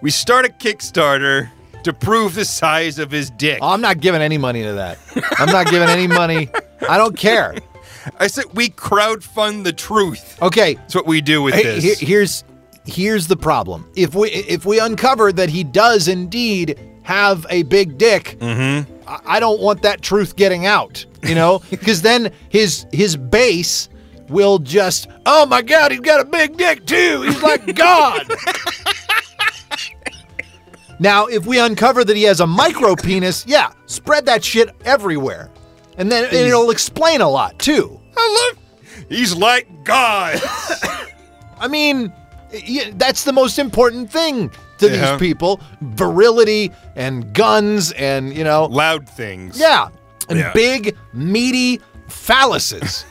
We 0.00 0.10
start 0.10 0.44
a 0.44 0.48
Kickstarter 0.48 1.50
to 1.84 1.92
prove 1.92 2.34
the 2.34 2.44
size 2.44 2.98
of 2.98 3.10
his 3.10 3.30
dick. 3.30 3.58
Oh, 3.62 3.68
I'm 3.68 3.80
not 3.80 4.00
giving 4.00 4.20
any 4.22 4.38
money 4.38 4.62
to 4.62 4.72
that. 4.74 4.98
I'm 5.38 5.48
not 5.50 5.66
giving 5.66 5.88
any 5.88 6.06
money. 6.06 6.48
I 6.88 6.96
don't 6.96 7.16
care. 7.16 7.54
I 8.18 8.26
said 8.26 8.46
we 8.54 8.68
crowdfund 8.70 9.64
the 9.64 9.72
truth. 9.72 10.40
Okay, 10.42 10.74
That's 10.74 10.94
what 10.94 11.06
we 11.06 11.20
do 11.20 11.42
with 11.42 11.54
Hey, 11.54 11.62
this. 11.80 11.98
he- 12.00 12.06
here's 12.06 12.44
here's 12.84 13.28
the 13.28 13.36
problem. 13.36 13.88
If 13.94 14.14
we 14.14 14.28
if 14.30 14.64
we 14.66 14.80
uncover 14.80 15.32
that 15.32 15.48
he 15.48 15.62
does 15.62 16.08
indeed 16.08 16.78
have 17.02 17.46
a 17.50 17.62
big 17.64 17.98
dick, 17.98 18.36
Mm-hmm. 18.40 18.92
I, 19.08 19.18
I 19.36 19.40
don't 19.40 19.60
want 19.60 19.82
that 19.82 20.02
truth 20.02 20.34
getting 20.36 20.66
out. 20.66 21.04
You 21.22 21.36
know, 21.36 21.62
because 21.70 22.02
then 22.02 22.32
his 22.48 22.86
his 22.92 23.16
base 23.16 23.88
will 24.32 24.58
just 24.58 25.08
oh 25.26 25.46
my 25.46 25.62
god, 25.62 25.92
he's 25.92 26.00
got 26.00 26.20
a 26.20 26.24
big 26.24 26.56
dick 26.56 26.84
too. 26.86 27.22
He's 27.22 27.42
like 27.42 27.74
God. 27.76 28.26
now, 30.98 31.26
if 31.26 31.46
we 31.46 31.58
uncover 31.58 32.04
that 32.04 32.16
he 32.16 32.22
has 32.24 32.40
a 32.40 32.46
micro 32.46 32.94
penis, 32.94 33.44
yeah, 33.46 33.72
spread 33.86 34.26
that 34.26 34.44
shit 34.44 34.70
everywhere, 34.84 35.50
and 35.98 36.10
then 36.10 36.24
and 36.24 36.34
it'll 36.34 36.70
explain 36.70 37.20
a 37.20 37.28
lot 37.28 37.58
too. 37.58 38.00
I 38.16 38.50
love. 38.52 39.06
He's 39.08 39.34
like 39.34 39.66
God. 39.84 40.40
I 41.58 41.68
mean, 41.68 42.12
that's 42.94 43.24
the 43.24 43.32
most 43.32 43.58
important 43.58 44.10
thing 44.10 44.50
to 44.78 44.88
Yeah. 44.90 45.12
these 45.12 45.18
people 45.20 45.60
virility 45.80 46.70
and 46.96 47.32
guns 47.34 47.92
and, 47.92 48.34
you 48.34 48.42
know, 48.44 48.66
Loud 48.66 49.08
things. 49.08 49.58
yeah, 49.58 49.88
and 50.28 50.38
Yeah. 50.38 50.52
big, 50.52 50.96
meaty 51.12 51.80
phalluses. 52.08 53.04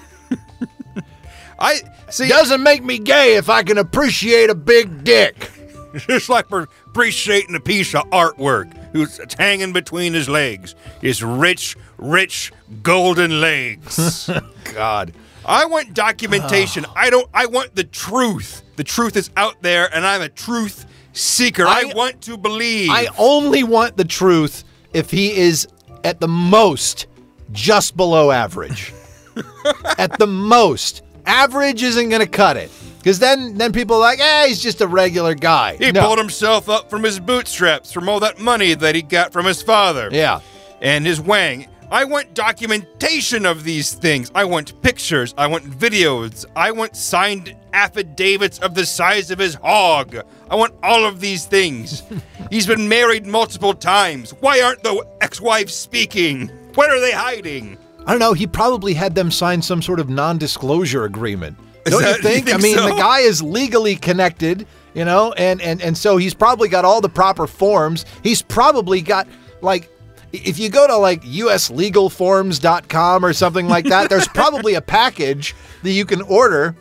I 1.61 1.81
see. 2.09 2.27
Doesn't 2.27 2.63
make 2.63 2.83
me 2.83 2.97
gay 2.97 3.35
if 3.35 3.49
I 3.49 3.63
can 3.63 3.77
appreciate 3.77 4.49
a 4.49 4.55
big 4.55 5.03
dick. 5.03 5.49
It's 5.93 6.05
just 6.07 6.29
like 6.29 6.49
we're 6.49 6.67
appreciating 6.87 7.55
a 7.55 7.59
piece 7.59 7.93
of 7.95 8.09
artwork 8.09 8.73
who's 8.91 9.19
hanging 9.37 9.73
between 9.73 10.13
his 10.13 10.27
legs. 10.27 10.75
His 11.01 11.23
rich, 11.23 11.75
rich 11.97 12.51
golden 12.81 13.41
legs. 13.41 14.29
God. 14.73 15.13
I 15.45 15.65
want 15.65 15.93
documentation. 15.93 16.85
I 16.95 17.09
don't 17.09 17.29
I 17.33 17.45
want 17.45 17.75
the 17.75 17.83
truth. 17.83 18.63
The 18.75 18.83
truth 18.83 19.15
is 19.15 19.29
out 19.37 19.61
there 19.61 19.93
and 19.93 20.05
I'm 20.05 20.21
a 20.21 20.29
truth 20.29 20.85
seeker. 21.13 21.65
I, 21.65 21.83
I- 21.89 21.93
want 21.93 22.21
to 22.23 22.37
believe. 22.37 22.89
I 22.89 23.07
only 23.17 23.63
want 23.63 23.97
the 23.97 24.05
truth 24.05 24.63
if 24.93 25.11
he 25.11 25.35
is 25.37 25.67
at 26.03 26.19
the 26.19 26.27
most 26.27 27.07
just 27.51 27.97
below 27.97 28.31
average. 28.31 28.93
at 29.97 30.17
the 30.19 30.27
most. 30.27 31.03
Average 31.25 31.83
isn't 31.83 32.09
going 32.09 32.21
to 32.21 32.27
cut 32.27 32.57
it. 32.57 32.71
Because 32.97 33.17
then, 33.19 33.57
then 33.57 33.71
people 33.73 33.95
are 33.95 33.99
like, 33.99 34.19
eh, 34.19 34.47
he's 34.47 34.61
just 34.61 34.79
a 34.81 34.87
regular 34.87 35.33
guy. 35.33 35.75
he 35.77 35.91
No. 35.91 36.05
pulled 36.05 36.19
himself 36.19 36.69
up 36.69 36.89
from 36.89 37.03
his 37.03 37.19
bootstraps 37.19 37.91
from 37.91 38.07
all 38.07 38.19
that 38.19 38.39
money 38.39 38.73
that 38.75 38.93
he 38.93 39.01
got 39.01 39.33
from 39.33 39.45
his 39.45 39.61
father. 39.61 40.09
Yeah. 40.11 40.39
and 40.81 41.05
his 41.05 41.19
wang. 41.21 41.67
I 41.91 42.05
want 42.05 42.33
documentation 42.33 43.45
of 43.45 43.63
these 43.63 43.93
things. 43.93 44.31
I 44.33 44.45
want 44.45 44.81
pictures. 44.81 45.33
I 45.37 45.47
want 45.47 45.65
videos. 45.65 46.45
I 46.55 46.71
want 46.71 46.95
signed 46.95 47.53
affidavits 47.73 48.59
of 48.59 48.75
the 48.75 48.85
size 48.85 49.29
of 49.29 49.39
his 49.39 49.55
hog. 49.55 50.15
I 50.49 50.55
want 50.55 50.73
all 50.83 51.05
of 51.05 51.19
these 51.19 51.45
things. 51.45 52.03
He's 52.49 52.65
been 52.65 52.87
married 52.87 53.25
multiple 53.25 53.73
times. 53.73 54.31
Why 54.39 54.61
aren't 54.61 54.83
the 54.83 55.05
ex 55.21 55.41
wives 55.41 55.73
speaking? 55.73 56.47
What 56.75 56.89
are 56.91 56.99
they 57.01 57.11
hiding? 57.11 57.77
I 58.05 58.11
don't 58.11 58.19
know. 58.19 58.33
He 58.33 58.47
probably 58.47 58.93
had 58.93 59.15
them 59.15 59.31
sign 59.31 59.61
some 59.61 59.81
sort 59.81 59.99
of 59.99 60.09
non-disclosure 60.09 61.05
agreement. 61.05 61.57
Is 61.85 61.91
Don't 61.93 62.01
that- 62.01 62.23
you 62.23 62.29
you 62.29 62.35
think? 62.35 62.45
think 62.47 62.59
I 62.59 62.61
mean, 62.61 62.77
so? 62.77 62.85
the 62.87 62.95
guy 62.95 63.19
is 63.19 63.41
legally 63.41 63.95
connected, 63.95 64.67
you 64.93 65.05
know, 65.05 65.31
and 65.33 65.61
and 65.61 65.81
and 65.81 65.97
so 65.97 66.17
he's 66.17 66.33
probably 66.33 66.69
got 66.69 66.85
all 66.85 67.01
the 67.01 67.09
proper 67.09 67.47
forms. 67.47 68.05
He's 68.23 68.41
probably 68.41 69.01
got 69.01 69.27
like 69.61 69.89
if 70.33 70.59
you 70.59 70.69
go 70.69 70.87
to 70.87 70.95
like 70.97 71.23
uslegalforms.com 71.23 73.25
or 73.25 73.33
something 73.33 73.67
like 73.67 73.85
that, 73.85 74.09
there's 74.09 74.27
probably 74.29 74.75
a 74.75 74.81
package 74.81 75.55
that 75.83 75.91
you 75.91 76.05
can 76.05 76.21
order 76.23 76.75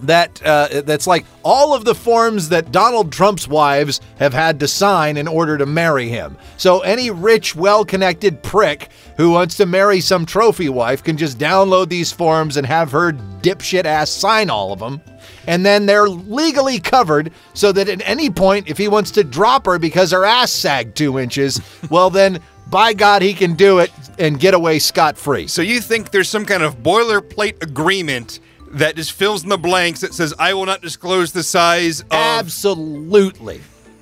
that 0.00 0.42
uh, 0.44 0.82
that's 0.84 1.06
like 1.06 1.24
all 1.42 1.74
of 1.74 1.84
the 1.84 1.94
forms 1.94 2.48
that 2.48 2.72
Donald 2.72 3.12
Trump's 3.12 3.46
wives 3.46 4.00
have 4.18 4.32
had 4.32 4.58
to 4.60 4.68
sign 4.68 5.16
in 5.16 5.28
order 5.28 5.58
to 5.58 5.66
marry 5.66 6.08
him. 6.08 6.36
So 6.56 6.80
any 6.80 7.10
rich, 7.10 7.54
well-connected 7.54 8.42
prick 8.42 8.88
who 9.16 9.30
wants 9.30 9.56
to 9.58 9.66
marry 9.66 10.00
some 10.00 10.24
trophy 10.24 10.68
wife 10.68 11.04
can 11.04 11.16
just 11.16 11.38
download 11.38 11.88
these 11.88 12.10
forms 12.10 12.56
and 12.56 12.66
have 12.66 12.90
her 12.92 13.12
dipshit 13.12 13.84
ass 13.84 14.10
sign 14.10 14.50
all 14.50 14.72
of 14.72 14.78
them. 14.78 15.00
And 15.46 15.66
then 15.66 15.86
they're 15.86 16.08
legally 16.08 16.78
covered 16.78 17.32
so 17.54 17.72
that 17.72 17.88
at 17.88 18.06
any 18.08 18.30
point, 18.30 18.68
if 18.68 18.78
he 18.78 18.88
wants 18.88 19.10
to 19.12 19.24
drop 19.24 19.66
her 19.66 19.78
because 19.78 20.12
her 20.12 20.24
ass 20.24 20.52
sagged 20.52 20.96
two 20.96 21.18
inches, 21.18 21.60
well, 21.90 22.10
then 22.10 22.40
by 22.68 22.92
God, 22.94 23.22
he 23.22 23.34
can 23.34 23.54
do 23.54 23.80
it 23.80 23.90
and 24.18 24.40
get 24.40 24.54
away 24.54 24.78
scot 24.78 25.18
free. 25.18 25.46
So 25.46 25.60
you 25.60 25.80
think 25.80 26.10
there's 26.10 26.28
some 26.28 26.46
kind 26.46 26.62
of 26.62 26.78
boilerplate 26.78 27.62
agreement 27.62 28.40
that 28.72 28.96
just 28.96 29.12
fills 29.12 29.42
in 29.42 29.48
the 29.48 29.58
blanks 29.58 30.00
that 30.00 30.14
says 30.14 30.34
I 30.38 30.54
will 30.54 30.66
not 30.66 30.82
disclose 30.82 31.32
the 31.32 31.42
size 31.42 32.00
of 32.00 32.08
Absolutely. 32.12 33.60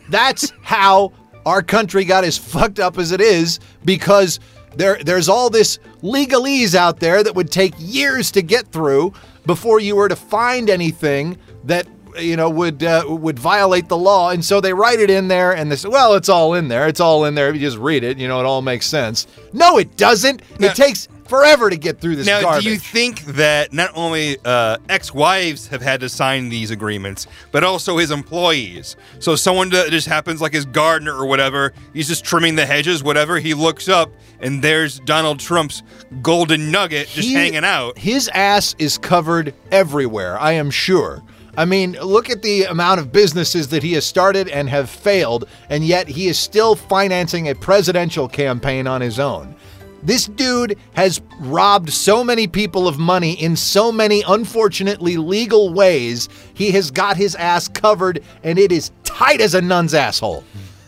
That's 0.08 0.52
how 0.62 1.12
our 1.46 1.62
country 1.62 2.04
got 2.04 2.24
as 2.24 2.36
fucked 2.38 2.78
up 2.78 2.98
as 2.98 3.12
it 3.12 3.20
is 3.20 3.60
because 3.84 4.40
there 4.76 5.02
there's 5.02 5.28
all 5.28 5.50
this 5.50 5.78
legalese 6.02 6.74
out 6.74 7.00
there 7.00 7.22
that 7.22 7.34
would 7.34 7.50
take 7.50 7.74
years 7.78 8.30
to 8.32 8.42
get 8.42 8.68
through 8.68 9.12
before 9.46 9.80
you 9.80 9.96
were 9.96 10.08
to 10.08 10.16
find 10.16 10.70
anything 10.70 11.36
that 11.64 11.86
you 12.18 12.36
know 12.36 12.48
would 12.50 12.82
uh, 12.84 13.04
would 13.08 13.38
violate 13.38 13.88
the 13.88 13.96
law. 13.96 14.30
And 14.30 14.44
so 14.44 14.60
they 14.60 14.72
write 14.72 15.00
it 15.00 15.10
in 15.10 15.28
there 15.28 15.52
and 15.56 15.72
they 15.72 15.76
say 15.76 15.88
well 15.88 16.14
it's 16.14 16.28
all 16.28 16.54
in 16.54 16.68
there. 16.68 16.86
It's 16.86 17.00
all 17.00 17.24
in 17.24 17.34
there. 17.34 17.48
If 17.48 17.56
you 17.56 17.60
just 17.60 17.78
read 17.78 18.04
it 18.04 18.18
you 18.18 18.28
know 18.28 18.38
it 18.38 18.46
all 18.46 18.62
makes 18.62 18.86
sense. 18.86 19.26
No 19.52 19.78
it 19.78 19.96
doesn't. 19.96 20.42
Now- 20.60 20.68
it 20.68 20.76
takes 20.76 21.08
forever 21.30 21.70
to 21.70 21.76
get 21.76 22.00
through 22.00 22.16
this 22.16 22.26
Now, 22.26 22.42
garbage 22.42 22.64
do 22.64 22.70
you 22.70 22.78
think 22.78 23.24
that 23.26 23.72
not 23.72 23.90
only 23.94 24.36
uh, 24.44 24.76
ex-wives 24.88 25.68
have 25.68 25.80
had 25.80 26.00
to 26.00 26.08
sign 26.08 26.50
these 26.50 26.70
agreements, 26.70 27.26
but 27.52 27.64
also 27.64 27.96
his 27.96 28.10
employees? 28.10 28.96
So 29.20 29.36
someone 29.36 29.70
that 29.70 29.90
just 29.90 30.08
happens, 30.08 30.42
like 30.42 30.52
his 30.52 30.66
gardener 30.66 31.14
or 31.14 31.24
whatever, 31.26 31.72
he's 31.94 32.08
just 32.08 32.24
trimming 32.24 32.56
the 32.56 32.66
hedges, 32.66 33.02
whatever. 33.02 33.38
He 33.38 33.54
looks 33.54 33.88
up, 33.88 34.10
and 34.40 34.60
there's 34.60 35.00
Donald 35.00 35.40
Trump's 35.40 35.82
golden 36.20 36.70
nugget 36.70 37.08
just 37.08 37.28
He- 37.28 37.34
hanging 37.34 37.64
out. 37.64 37.96
His 37.96 38.28
ass 38.34 38.74
is 38.78 38.98
covered 38.98 39.54
everywhere, 39.70 40.38
I 40.38 40.52
am 40.52 40.70
sure. 40.70 41.22
I 41.56 41.64
mean, 41.64 41.92
look 41.92 42.30
at 42.30 42.42
the 42.42 42.64
amount 42.64 43.00
of 43.00 43.12
businesses 43.12 43.68
that 43.68 43.82
he 43.82 43.92
has 43.94 44.06
started 44.06 44.48
and 44.48 44.68
have 44.68 44.88
failed, 44.88 45.48
and 45.68 45.84
yet 45.84 46.08
he 46.08 46.28
is 46.28 46.38
still 46.38 46.74
financing 46.76 47.48
a 47.48 47.54
presidential 47.54 48.28
campaign 48.28 48.86
on 48.86 49.00
his 49.00 49.18
own. 49.18 49.56
This 50.02 50.26
dude 50.26 50.76
has 50.94 51.20
robbed 51.38 51.90
so 51.92 52.24
many 52.24 52.46
people 52.46 52.88
of 52.88 52.98
money 52.98 53.32
in 53.34 53.54
so 53.56 53.92
many 53.92 54.22
unfortunately 54.26 55.16
legal 55.16 55.72
ways. 55.72 56.28
He 56.54 56.70
has 56.72 56.90
got 56.90 57.16
his 57.16 57.34
ass 57.34 57.68
covered, 57.68 58.22
and 58.42 58.58
it 58.58 58.72
is 58.72 58.90
tight 59.04 59.40
as 59.40 59.54
a 59.54 59.60
nun's 59.60 59.92
asshole. 59.94 60.44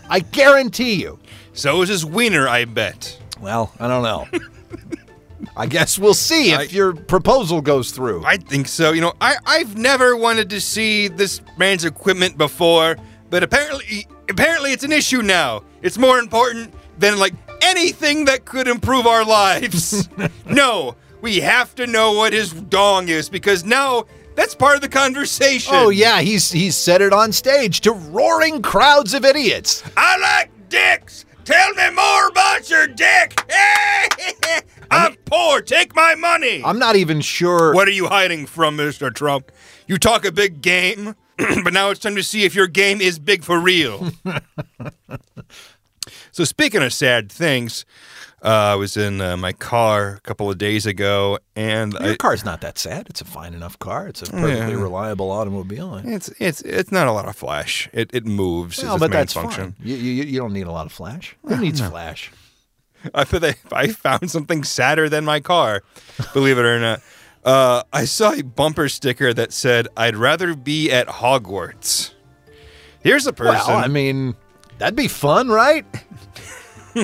I 0.09 0.21
guarantee 0.21 0.95
you. 0.95 1.19
So 1.53 1.83
is 1.83 1.89
his 1.91 2.05
wiener, 2.07 2.49
I 2.49 2.65
bet. 2.65 3.19
Well, 3.41 3.73
I 3.79 3.89
don't 3.89 4.03
know. 4.03 4.27
I 5.57 5.67
guess 5.67 5.99
we'll 5.99 6.15
see 6.15 6.53
if 6.53 6.59
I- 6.59 6.63
your 6.65 6.95
proposal 6.95 7.61
goes 7.61 7.91
through. 7.91 8.25
I 8.25 8.37
think 8.39 8.69
so. 8.69 8.93
You 8.93 9.01
know, 9.03 9.13
I 9.21 9.37
I've 9.45 9.77
never 9.77 10.17
wanted 10.17 10.49
to 10.51 10.61
see 10.61 11.09
this 11.09 11.41
man's 11.59 11.85
equipment 11.85 12.39
before, 12.39 12.97
but 13.29 13.43
apparently 13.43 14.07
apparently 14.31 14.73
it's 14.73 14.85
an 14.85 14.93
issue 14.93 15.21
now. 15.21 15.63
It's 15.83 15.99
more 15.99 16.19
important 16.19 16.73
than 16.99 17.19
like 17.19 17.35
anything 17.63 18.27
that 18.27 18.45
could 18.45 18.69
improve 18.69 19.07
our 19.07 19.25
lives. 19.25 20.09
no, 20.47 20.97
we 21.21 21.41
have 21.41 21.75
to 21.77 21.87
know 21.87 22.13
what 22.13 22.33
his 22.33 22.53
dong 22.53 23.09
is 23.09 23.29
because 23.29 23.65
now 23.65 24.07
that's 24.35 24.55
part 24.55 24.77
of 24.77 24.83
the 24.83 24.89
conversation. 24.89 25.73
Oh 25.75 25.91
yeah, 25.91 26.21
he's 26.21 26.51
he's 26.51 26.77
said 26.77 27.03
it 27.03 27.13
on 27.13 27.33
stage 27.33 27.81
to 27.83 27.93
roaring 27.93 28.63
crowds 28.63 29.15
of 29.15 29.25
idiots. 29.25 29.83
I 29.97 30.19
like 30.19 30.51
dicks. 30.69 31.25
Tell 31.45 31.75
me 31.75 31.91
more 31.91 32.29
about 32.29 32.71
your 32.71 32.87
dick. 32.87 33.45
I'm 34.91 35.17
poor. 35.25 35.61
Take 35.61 35.95
my 35.95 36.15
money. 36.15 36.63
I'm 36.65 36.79
not 36.79 36.97
even 36.97 37.21
sure. 37.21 37.75
What 37.75 37.89
are 37.89 37.93
you 37.93 38.07
hiding 38.07 38.47
from, 38.47 38.77
Mr. 38.77 39.13
Trump? 39.13 39.51
You 39.87 39.99
talk 39.99 40.25
a 40.25 40.31
big 40.31 40.63
game, 40.63 41.17
but 41.65 41.73
now 41.73 41.91
it's 41.91 42.01
time 42.01 42.15
to 42.15 42.23
see 42.23 42.45
if 42.45 42.55
your 42.55 42.69
game 42.69 43.01
is 43.01 43.19
big 43.19 43.43
for 43.43 43.59
real. 43.59 44.13
so, 46.33 46.45
speaking 46.45 46.83
of 46.83 46.93
sad 46.93 47.31
things, 47.31 47.85
uh, 48.45 48.49
I 48.49 48.75
was 48.75 48.97
in 48.97 49.21
uh, 49.21 49.37
my 49.37 49.53
car 49.53 50.15
a 50.15 50.21
couple 50.21 50.51
of 50.51 50.59
days 50.59 50.85
ago, 50.85 51.39
and 51.55 51.93
Your 51.93 52.13
I, 52.13 52.17
car's 52.17 52.45
not 52.45 52.61
that 52.63 52.77
sad. 52.77 53.07
It's 53.09 53.21
a 53.21 53.25
fine 53.25 53.55
enough 53.55 53.79
car. 53.79 54.09
It's 54.09 54.23
a 54.23 54.27
perfectly 54.27 54.75
reliable 54.75 55.31
automobile. 55.31 56.01
it's 56.05 56.29
it's 56.41 56.61
it's 56.63 56.91
not 56.91 57.07
a 57.07 57.13
lot 57.13 57.29
of 57.29 57.37
flash. 57.37 57.89
It 57.93 58.11
it 58.13 58.27
moves. 58.27 58.83
Well, 58.83 58.99
but 58.99 59.05
its 59.07 59.11
main 59.13 59.21
that's 59.21 59.33
function. 59.33 59.73
fine. 59.73 59.87
You, 59.87 59.95
you, 59.95 60.25
you 60.25 60.39
don't 60.41 60.53
need 60.53 60.67
a 60.67 60.73
lot 60.73 60.87
of 60.87 60.93
flash. 60.93 61.37
Who 61.47 61.57
needs 61.59 61.81
flash? 61.81 62.33
I 63.15 63.25
thought 63.25 63.45
I, 63.45 63.55
I 63.73 63.89
found 63.89 64.31
something 64.31 64.65
sadder 64.65 65.09
than 65.09 65.25
my 65.25 65.41
car, 65.41 65.83
believe 66.33 66.59
it 66.59 66.65
or 66.65 66.79
not. 66.81 67.01
Uh, 67.45 67.83
I 67.93 68.05
saw 68.05 68.33
a 68.33 68.43
bumper 68.43 68.89
sticker 68.89 69.33
that 69.35 69.53
said, 69.53 69.89
"I'd 69.97 70.17
rather 70.17 70.55
be 70.55 70.91
at 70.91 71.07
Hogwarts." 71.09 72.13
Here's 73.03 73.27
a 73.27 73.33
person. 73.33 73.75
Well, 73.75 73.85
I 73.85 73.89
mean, 73.89 74.37
that'd 74.83 74.97
be 74.97 75.07
fun, 75.07 75.49
right? 75.49 75.87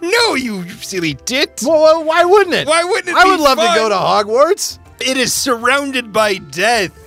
no, 0.00 0.34
you 0.34 0.66
silly 0.70 1.12
tit! 1.12 1.62
Well, 1.62 1.82
well, 1.82 2.04
why 2.04 2.24
wouldn't 2.24 2.54
it? 2.54 2.66
Why 2.66 2.84
wouldn't 2.84 3.08
it 3.08 3.14
I 3.14 3.24
would 3.26 3.38
love 3.38 3.58
fun? 3.58 3.74
to 3.74 3.78
go 3.78 3.88
to 3.90 3.94
Hogwarts. 3.94 4.78
It 4.98 5.18
is 5.18 5.34
surrounded 5.34 6.10
by 6.10 6.36
death. 6.38 7.04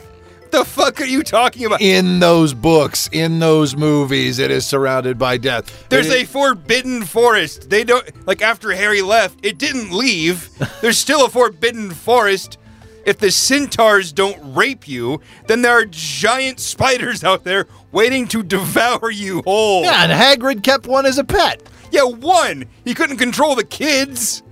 The 0.52 0.64
fuck 0.64 1.02
are 1.02 1.06
you 1.06 1.24
talking 1.24 1.66
about? 1.66 1.82
In 1.82 2.20
those 2.20 2.54
books, 2.54 3.10
in 3.12 3.40
those 3.40 3.76
movies, 3.76 4.38
it 4.38 4.52
is 4.52 4.64
surrounded 4.66 5.18
by 5.18 5.38
death. 5.38 5.88
There's 5.90 6.10
It 6.10 6.24
a 6.24 6.26
forbidden 6.26 7.04
forest. 7.04 7.70
They 7.70 7.84
don't 7.84 8.28
like 8.28 8.44
after 8.44 8.72
Harry 8.74 9.02
left, 9.02 9.44
it 9.44 9.58
didn't 9.58 9.92
leave. 9.92 10.50
There's 10.82 11.00
still 11.00 11.26
a 11.26 11.30
forbidden 11.30 11.90
forest. 11.90 12.60
If 13.06 13.18
the 13.18 13.32
centaurs 13.32 14.12
don't 14.12 14.56
rape 14.56 14.88
you, 14.88 15.22
then 15.48 15.62
there 15.62 15.74
are 15.74 15.86
giant 15.86 16.60
spiders 16.60 17.24
out 17.24 17.44
there 17.44 17.68
waiting 17.92 18.28
to 18.30 18.44
devour 18.44 19.10
you 19.12 19.42
whole. 19.44 19.84
Yeah, 19.84 20.04
and 20.04 20.12
Hagrid 20.12 20.64
kept 20.64 20.86
one 20.88 21.06
as 21.06 21.18
a 21.18 21.24
pet. 21.24 21.62
Yeah, 21.92 22.04
one. 22.04 22.66
He 22.86 22.94
couldn't 22.94 23.18
control 23.18 23.56
the 23.56 23.66
kids. 23.66 24.44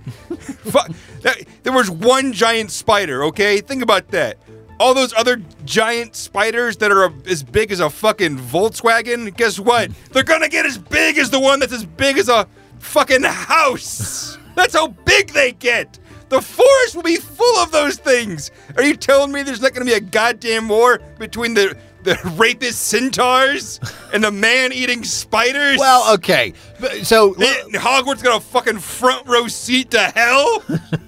There 1.62 1.72
was 1.72 1.90
one 1.90 2.32
giant 2.32 2.70
spider, 2.70 3.24
okay? 3.24 3.60
Think 3.60 3.82
about 3.82 4.08
that. 4.08 4.38
All 4.78 4.94
those 4.94 5.12
other 5.12 5.42
giant 5.66 6.16
spiders 6.16 6.78
that 6.78 6.90
are 6.90 7.12
as 7.26 7.42
big 7.42 7.70
as 7.70 7.80
a 7.80 7.90
fucking 7.90 8.38
Volkswagen, 8.38 9.36
guess 9.36 9.58
what? 9.58 9.90
They're 10.12 10.22
gonna 10.22 10.48
get 10.48 10.64
as 10.64 10.78
big 10.78 11.18
as 11.18 11.28
the 11.28 11.38
one 11.38 11.60
that's 11.60 11.74
as 11.74 11.84
big 11.84 12.16
as 12.16 12.30
a 12.30 12.48
fucking 12.78 13.22
house. 13.24 14.38
That's 14.54 14.74
how 14.74 14.88
big 14.88 15.32
they 15.32 15.52
get. 15.52 15.98
The 16.30 16.40
forest 16.40 16.94
will 16.96 17.02
be 17.02 17.16
full 17.16 17.56
of 17.58 17.70
those 17.72 17.96
things. 17.96 18.50
Are 18.76 18.82
you 18.82 18.96
telling 18.96 19.32
me 19.32 19.42
there's 19.42 19.60
not 19.60 19.74
gonna 19.74 19.84
be 19.84 19.92
a 19.94 20.00
goddamn 20.00 20.68
war 20.68 21.00
between 21.18 21.54
the 21.54 21.76
the 22.02 22.18
rapist 22.38 22.80
centaurs 22.86 23.78
and 24.14 24.24
the 24.24 24.30
man-eating 24.30 25.04
spiders? 25.04 25.78
Well, 25.78 26.14
okay. 26.14 26.54
So, 27.02 27.34
Eh, 27.34 27.62
Hogwarts 27.74 28.22
got 28.22 28.38
a 28.38 28.40
fucking 28.40 28.78
front 28.78 29.26
row 29.28 29.48
seat 29.48 29.90
to 29.90 29.98
hell? 30.00 30.62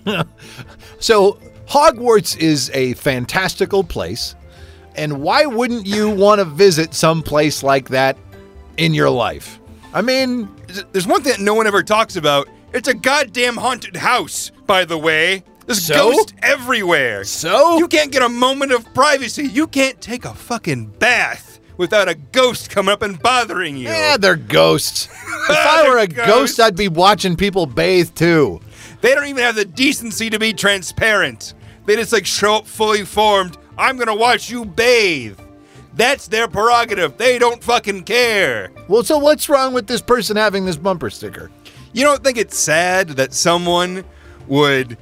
so 0.98 1.38
Hogwarts 1.66 2.36
is 2.36 2.70
a 2.74 2.92
fantastical 2.94 3.82
place, 3.84 4.34
and 4.96 5.22
why 5.22 5.46
wouldn't 5.46 5.86
you 5.86 6.10
want 6.10 6.40
to 6.40 6.44
visit 6.44 6.92
some 6.92 7.22
place 7.22 7.62
like 7.62 7.88
that 7.88 8.18
in 8.76 8.92
your 8.92 9.08
life? 9.08 9.58
I 9.94 10.02
mean, 10.02 10.48
There's 10.92 11.06
one 11.06 11.22
thing 11.22 11.32
that 11.32 11.40
no 11.40 11.54
one 11.54 11.66
ever 11.66 11.82
talks 11.82 12.16
about. 12.16 12.48
It's 12.72 12.88
a 12.88 12.94
goddamn 12.94 13.56
haunted 13.56 13.96
house, 13.96 14.50
by 14.66 14.84
the 14.84 14.98
way. 14.98 15.44
There's 15.66 15.84
So? 15.86 15.94
ghosts 15.94 16.32
everywhere. 16.42 17.24
So? 17.24 17.78
You 17.78 17.86
can't 17.88 18.10
get 18.10 18.22
a 18.22 18.28
moment 18.28 18.72
of 18.72 18.92
privacy. 18.94 19.44
You 19.44 19.66
can't 19.66 20.00
take 20.00 20.24
a 20.24 20.34
fucking 20.34 20.86
bath 20.98 21.60
without 21.76 22.08
a 22.08 22.14
ghost 22.14 22.70
coming 22.70 22.92
up 22.92 23.02
and 23.02 23.20
bothering 23.20 23.76
you. 23.76 23.84
yeah, 23.88 24.16
they're 24.16 24.36
ghosts. 24.36 25.08
If 25.42 25.56
I 25.56 25.88
were 25.88 25.98
a 25.98 26.06
ghost. 26.06 26.60
I'd 26.60 26.76
be 26.76 26.86
watching 26.86 27.34
people 27.34 27.66
bathe 27.66 28.14
too. 28.14 28.60
They 29.00 29.12
don't 29.12 29.26
even 29.26 29.42
have 29.42 29.56
the 29.56 29.64
decency 29.64 30.30
to 30.30 30.38
be 30.38 30.52
transparent. 30.52 31.54
They 31.84 31.96
just 31.96 32.12
like 32.12 32.26
show 32.26 32.56
up 32.58 32.66
fully 32.68 33.04
formed. 33.04 33.58
I'm 33.76 33.96
gonna 33.96 34.14
watch 34.14 34.48
you 34.50 34.64
bathe. 34.64 35.36
That's 35.94 36.28
their 36.28 36.46
prerogative. 36.46 37.16
They 37.18 37.40
don't 37.40 37.62
fucking 37.62 38.04
care. 38.04 38.70
Well, 38.86 39.02
so 39.02 39.18
what's 39.18 39.48
wrong 39.48 39.74
with 39.74 39.88
this 39.88 40.00
person 40.00 40.36
having 40.36 40.64
this 40.64 40.76
bumper 40.76 41.10
sticker? 41.10 41.50
You 41.92 42.04
don't 42.04 42.24
think 42.24 42.38
it's 42.38 42.58
sad 42.58 43.10
that 43.10 43.34
someone 43.34 44.04
would 44.46 44.96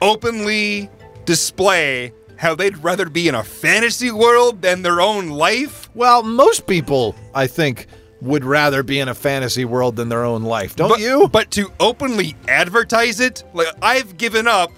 openly 0.00 0.90
display 1.24 2.12
how 2.36 2.56
they'd 2.56 2.76
rather 2.78 3.08
be 3.08 3.28
in 3.28 3.36
a 3.36 3.44
fantasy 3.44 4.10
world 4.10 4.62
than 4.62 4.82
their 4.82 5.00
own 5.00 5.28
life? 5.28 5.88
Well, 5.94 6.24
most 6.24 6.66
people, 6.66 7.14
I 7.32 7.46
think, 7.46 7.86
would 8.20 8.44
rather 8.44 8.82
be 8.82 8.98
in 8.98 9.08
a 9.08 9.14
fantasy 9.14 9.64
world 9.64 9.94
than 9.94 10.08
their 10.08 10.24
own 10.24 10.42
life. 10.42 10.74
Don't 10.74 10.88
but, 10.88 11.00
you? 11.00 11.28
But 11.28 11.52
to 11.52 11.70
openly 11.78 12.34
advertise 12.48 13.20
it, 13.20 13.44
like 13.54 13.68
I've 13.80 14.16
given 14.16 14.48
up. 14.48 14.70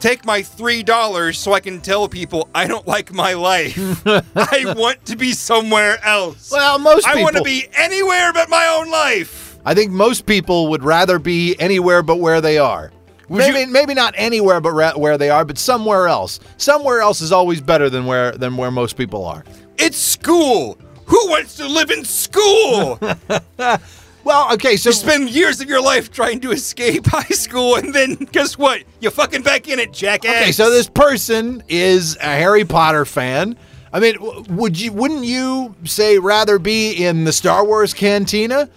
Take 0.00 0.24
my 0.24 0.40
three 0.40 0.82
dollars 0.82 1.38
so 1.38 1.52
I 1.52 1.60
can 1.60 1.82
tell 1.82 2.08
people 2.08 2.48
I 2.54 2.66
don't 2.66 2.88
like 2.88 3.12
my 3.12 3.34
life. 3.34 3.76
I 4.06 4.74
want 4.74 5.04
to 5.06 5.16
be 5.16 5.32
somewhere 5.32 6.02
else. 6.02 6.50
Well, 6.50 6.78
most 6.78 7.06
I 7.06 7.22
want 7.22 7.36
to 7.36 7.42
be 7.42 7.68
anywhere 7.76 8.32
but 8.32 8.48
my 8.48 8.66
own 8.66 8.90
life. 8.90 9.39
I 9.64 9.74
think 9.74 9.90
most 9.92 10.26
people 10.26 10.68
would 10.68 10.82
rather 10.82 11.18
be 11.18 11.54
anywhere 11.58 12.02
but 12.02 12.16
where 12.16 12.40
they 12.40 12.58
are. 12.58 12.90
Maybe 13.28 13.60
you- 13.60 13.66
maybe 13.68 13.94
not 13.94 14.14
anywhere 14.16 14.60
but 14.60 14.72
ra- 14.72 14.94
where 14.96 15.16
they 15.16 15.30
are, 15.30 15.44
but 15.44 15.58
somewhere 15.58 16.08
else. 16.08 16.40
Somewhere 16.56 17.00
else 17.00 17.20
is 17.20 17.30
always 17.32 17.60
better 17.60 17.88
than 17.88 18.06
where 18.06 18.32
than 18.32 18.56
where 18.56 18.70
most 18.70 18.96
people 18.96 19.24
are. 19.24 19.44
It's 19.78 19.96
school. 19.98 20.78
Who 21.06 21.28
wants 21.28 21.56
to 21.56 21.66
live 21.66 21.90
in 21.90 22.04
school? 22.04 22.98
Well, 24.22 24.52
okay, 24.52 24.76
so 24.76 24.90
you 24.90 24.94
spend 24.94 25.30
years 25.30 25.62
of 25.62 25.68
your 25.70 25.80
life 25.82 26.12
trying 26.12 26.40
to 26.40 26.50
escape 26.50 27.06
high 27.08 27.22
school, 27.34 27.76
and 27.76 27.94
then 27.94 28.16
guess 28.32 28.58
what? 28.58 28.82
You're 29.00 29.10
fucking 29.10 29.40
back 29.42 29.66
in 29.66 29.78
it, 29.78 29.94
jackass. 29.94 30.42
okay, 30.42 30.52
so 30.52 30.70
this 30.70 30.88
person 30.90 31.62
is 31.68 32.16
a 32.16 32.24
Harry 32.26 32.66
Potter 32.66 33.06
fan. 33.06 33.56
I 33.94 33.98
mean, 33.98 34.16
would 34.54 34.78
you 34.78 34.92
wouldn't 34.92 35.24
you 35.24 35.74
say 35.84 36.18
rather 36.18 36.58
be 36.58 36.92
in 37.02 37.24
the 37.24 37.32
Star 37.32 37.64
Wars 37.64 37.94
cantina 37.94 38.68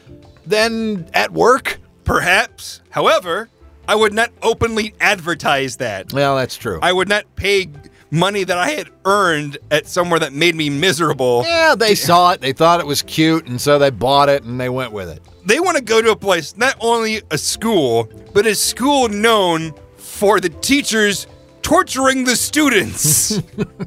than 0.45 1.09
at 1.13 1.31
work? 1.31 1.79
Perhaps. 2.03 2.81
However, 2.89 3.49
I 3.87 3.95
would 3.95 4.13
not 4.13 4.31
openly 4.41 4.93
advertise 4.99 5.77
that. 5.77 6.13
Well, 6.13 6.35
that's 6.35 6.57
true. 6.57 6.79
I 6.81 6.93
would 6.93 7.09
not 7.09 7.23
pay 7.35 7.69
money 8.11 8.43
that 8.43 8.57
I 8.57 8.69
had 8.69 8.89
earned 9.05 9.57
at 9.71 9.87
somewhere 9.87 10.19
that 10.19 10.33
made 10.33 10.55
me 10.55 10.69
miserable. 10.69 11.43
yeah, 11.45 11.75
they 11.75 11.95
saw 11.95 12.31
it, 12.31 12.41
they 12.41 12.53
thought 12.53 12.79
it 12.79 12.85
was 12.85 13.01
cute, 13.01 13.47
and 13.47 13.59
so 13.59 13.79
they 13.79 13.89
bought 13.89 14.29
it 14.29 14.43
and 14.43 14.59
they 14.59 14.69
went 14.69 14.91
with 14.91 15.09
it. 15.09 15.21
They 15.45 15.59
want 15.59 15.77
to 15.77 15.83
go 15.83 16.01
to 16.01 16.11
a 16.11 16.15
place, 16.15 16.55
not 16.55 16.75
only 16.79 17.21
a 17.31 17.37
school, 17.37 18.07
but 18.33 18.45
a 18.45 18.55
school 18.55 19.09
known 19.09 19.73
for 19.97 20.39
the 20.39 20.49
teachers 20.49 21.27
torturing 21.63 22.23
the 22.23 22.35
students. 22.35 23.41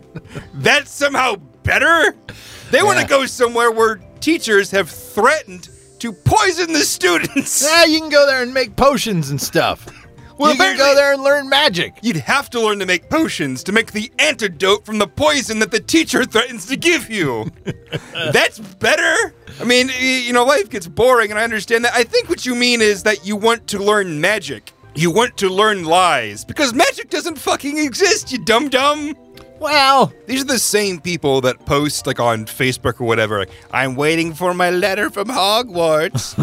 That's 0.55 0.91
somehow 0.91 1.37
better? 1.63 2.17
They 2.71 2.83
want 2.83 2.99
to 2.99 3.07
go 3.07 3.27
somewhere 3.27 3.71
where 3.71 4.01
teachers 4.21 4.71
have 4.73 4.91
threatened 4.91 5.69
to 6.01 6.13
poison 6.13 6.73
the 6.73 6.81
students. 6.81 7.63
Yeah, 7.67 7.85
you 7.85 8.01
can 8.01 8.11
go 8.11 8.27
there 8.27 8.43
and 8.43 8.53
make 8.55 8.77
potions 8.77 9.31
and 9.31 9.41
stuff. 9.41 9.87
Well, 10.39 10.53
you 10.53 10.59
can 10.59 10.77
go 10.77 10.95
there 10.95 11.15
and 11.15 11.23
learn 11.23 11.49
magic. 11.49 11.95
You'd 12.03 12.19
have 12.19 12.51
to 12.51 12.61
learn 12.61 12.79
to 12.81 12.85
make 12.85 13.09
potions 13.09 13.65
to 13.65 13.73
make 13.73 13.93
the 13.93 14.13
antidote 14.19 14.85
from 14.85 14.99
the 14.99 15.07
poison 15.09 15.61
that 15.61 15.71
the 15.71 15.81
teacher 15.81 16.25
threatens 16.27 16.67
to 16.67 16.77
give 16.77 17.09
you. 17.09 17.51
That's 18.13 18.59
better. 18.59 19.35
I 19.59 19.65
mean, 19.65 19.91
you 19.99 20.35
know, 20.35 20.45
life 20.45 20.69
gets 20.69 20.89
boring, 20.89 21.31
and 21.31 21.41
I 21.41 21.45
understand 21.45 21.87
that. 21.87 21.95
I 21.95 22.05
think 22.05 22.29
what 22.29 22.45
you 22.45 22.55
mean 22.55 22.83
is 22.83 23.03
that 23.05 23.27
you 23.27 23.35
want 23.35 23.67
to 23.69 23.79
learn 23.79 24.21
magic. 24.21 24.73
You 24.95 25.11
want 25.11 25.39
to 25.39 25.49
learn 25.49 25.85
lies 25.85 26.45
because 26.45 26.75
magic 26.75 27.09
doesn't 27.09 27.39
fucking 27.39 27.79
exist, 27.79 28.31
you 28.31 28.45
dumb 28.45 28.69
dumb. 28.69 29.15
Well, 29.59 30.13
These 30.27 30.43
are 30.43 30.47
the 30.47 30.59
same 30.59 31.01
people 31.01 31.41
that 31.43 31.65
post 31.65 32.07
like 32.07 32.21
on 32.21 32.45
Facebook 32.47 33.01
or 33.01 33.05
whatever. 33.05 33.41
Like, 33.41 33.51
I'm 33.71 33.97
waiting 33.97 34.35
for 34.35 34.53
my 34.55 34.71
letter 34.71 35.11
from 35.11 35.29
Hogwarts. 35.29 36.37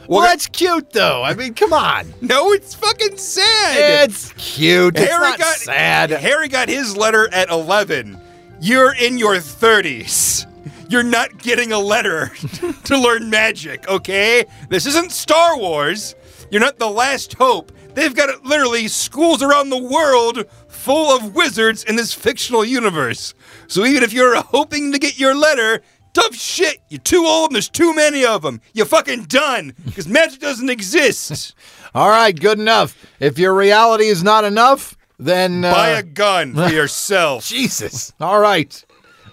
well, 0.08 0.22
that's 0.22 0.46
cute 0.48 0.90
though. 0.90 1.22
I 1.22 1.34
mean, 1.34 1.54
come 1.54 1.72
on. 1.72 2.12
no, 2.20 2.52
it's 2.52 2.74
fucking 2.74 3.16
sad. 3.16 4.10
It's 4.10 4.32
cute. 4.32 4.98
It's 4.98 5.10
not 5.10 5.40
sad. 5.40 6.10
Harry 6.10 6.48
got 6.48 6.68
his 6.68 6.96
letter 6.96 7.32
at 7.32 7.50
11. 7.50 8.20
You're 8.60 8.94
in 8.94 9.18
your 9.18 9.36
30s. 9.36 10.46
You're 10.90 11.02
not 11.02 11.38
getting 11.38 11.70
a 11.70 11.78
letter 11.78 12.28
to 12.84 12.98
learn 12.98 13.30
magic, 13.30 13.86
okay? 13.88 14.44
This 14.70 14.86
isn't 14.86 15.12
Star 15.12 15.56
Wars. 15.58 16.14
You're 16.50 16.62
not 16.62 16.78
the 16.78 16.88
last 16.88 17.34
hope. 17.34 17.72
They've 17.94 18.14
got 18.14 18.44
literally 18.44 18.88
schools 18.88 19.42
around 19.42 19.70
the 19.70 19.82
world 19.82 20.46
full 20.88 21.14
of 21.14 21.34
wizards 21.34 21.84
in 21.84 21.96
this 21.96 22.14
fictional 22.14 22.64
universe. 22.64 23.34
So 23.66 23.84
even 23.84 24.02
if 24.02 24.14
you're 24.14 24.36
hoping 24.40 24.90
to 24.92 24.98
get 24.98 25.18
your 25.18 25.34
letter, 25.34 25.82
tough 26.14 26.34
shit. 26.34 26.78
You're 26.88 26.98
too 27.02 27.24
old 27.26 27.50
and 27.50 27.56
there's 27.56 27.68
too 27.68 27.94
many 27.94 28.24
of 28.24 28.40
them. 28.40 28.62
You're 28.72 28.86
fucking 28.86 29.24
done 29.24 29.74
because 29.84 30.08
magic 30.08 30.40
doesn't 30.40 30.70
exist. 30.70 31.54
All 31.94 32.08
right, 32.08 32.34
good 32.34 32.58
enough. 32.58 32.96
If 33.20 33.38
your 33.38 33.52
reality 33.54 34.06
is 34.06 34.24
not 34.24 34.44
enough, 34.44 34.96
then 35.18 35.62
uh, 35.62 35.74
Buy 35.74 35.88
a 35.90 36.02
gun 36.02 36.54
for 36.54 36.68
yourself. 36.72 37.44
Jesus. 37.46 38.14
All 38.18 38.40
right. 38.40 38.82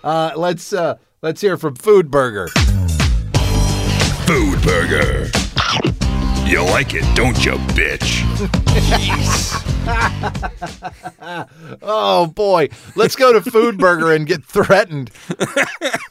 Uh, 0.04 0.34
let's 0.36 0.74
uh, 0.74 0.96
let's 1.22 1.40
hear 1.40 1.56
from 1.56 1.76
Food 1.76 2.12
Burger. 2.12 2.50
Food 4.28 4.62
Burger. 4.62 5.30
You 6.46 6.64
like 6.64 6.94
it, 6.94 7.04
don't 7.16 7.44
you, 7.44 7.54
bitch? 7.74 8.24
Oh 11.82 12.28
boy, 12.28 12.70
let's 12.96 13.16
go 13.16 13.34
to 13.34 13.42
Food 13.42 13.78
Burger 13.78 14.12
and 14.14 14.26
get 14.26 14.44
threatened. 14.44 15.12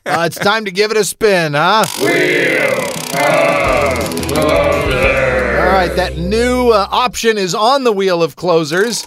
Uh, 0.07 0.25
it's 0.27 0.39
time 0.39 0.65
to 0.65 0.71
give 0.71 0.91
it 0.91 0.97
a 0.97 1.05
spin, 1.05 1.55
huh? 1.55 1.85
Wheel. 2.01 2.75
All 5.59 5.73
right, 5.73 5.93
that 5.97 6.17
new 6.19 6.71
uh, 6.71 6.87
option 6.91 7.37
is 7.39 7.55
on 7.55 7.85
the 7.85 7.93
wheel 7.93 8.23
of 8.23 8.37
closers. 8.37 9.05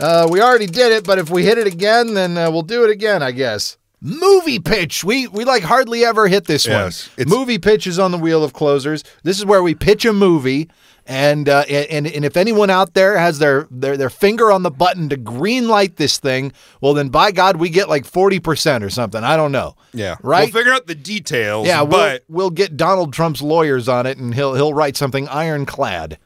Uh, 0.00 0.26
we 0.30 0.40
already 0.40 0.66
did 0.66 0.92
it, 0.92 1.04
but 1.04 1.18
if 1.18 1.28
we 1.30 1.44
hit 1.44 1.58
it 1.58 1.66
again, 1.66 2.14
then 2.14 2.38
uh, 2.38 2.50
we'll 2.50 2.62
do 2.62 2.84
it 2.84 2.90
again, 2.90 3.22
I 3.22 3.32
guess. 3.32 3.76
Movie 4.00 4.60
pitch. 4.60 5.02
We 5.02 5.26
we 5.26 5.44
like 5.44 5.62
hardly 5.64 6.04
ever 6.04 6.28
hit 6.28 6.44
this 6.44 6.66
Yes, 6.66 7.10
one. 7.16 7.28
movie 7.28 7.58
pitch 7.58 7.86
is 7.86 7.98
on 7.98 8.12
the 8.12 8.18
wheel 8.18 8.44
of 8.44 8.52
closers. 8.52 9.02
This 9.24 9.38
is 9.38 9.44
where 9.44 9.62
we 9.62 9.74
pitch 9.74 10.04
a 10.04 10.12
movie, 10.12 10.70
and 11.04 11.48
uh, 11.48 11.64
and 11.68 12.06
and 12.06 12.24
if 12.24 12.36
anyone 12.36 12.70
out 12.70 12.94
there 12.94 13.18
has 13.18 13.40
their 13.40 13.66
their 13.72 13.96
their 13.96 14.08
finger 14.10 14.52
on 14.52 14.62
the 14.62 14.70
button 14.70 15.08
to 15.08 15.16
green 15.16 15.66
light 15.66 15.96
this 15.96 16.18
thing, 16.18 16.52
well 16.80 16.94
then 16.94 17.08
by 17.08 17.32
God 17.32 17.56
we 17.56 17.70
get 17.70 17.88
like 17.88 18.04
forty 18.04 18.38
percent 18.38 18.84
or 18.84 18.90
something. 18.90 19.24
I 19.24 19.36
don't 19.36 19.50
know. 19.50 19.74
Yeah. 19.92 20.14
Right. 20.22 20.42
We'll 20.52 20.62
figure 20.62 20.72
out 20.72 20.86
the 20.86 20.94
details. 20.94 21.66
yeah, 21.66 21.80
we'll, 21.82 21.98
but 21.98 22.24
we'll 22.28 22.50
get 22.50 22.76
Donald 22.76 23.12
Trump's 23.12 23.42
lawyers 23.42 23.88
on 23.88 24.06
it, 24.06 24.16
and 24.16 24.32
he'll 24.32 24.54
he'll 24.54 24.74
write 24.74 24.96
something 24.96 25.26
ironclad 25.28 26.18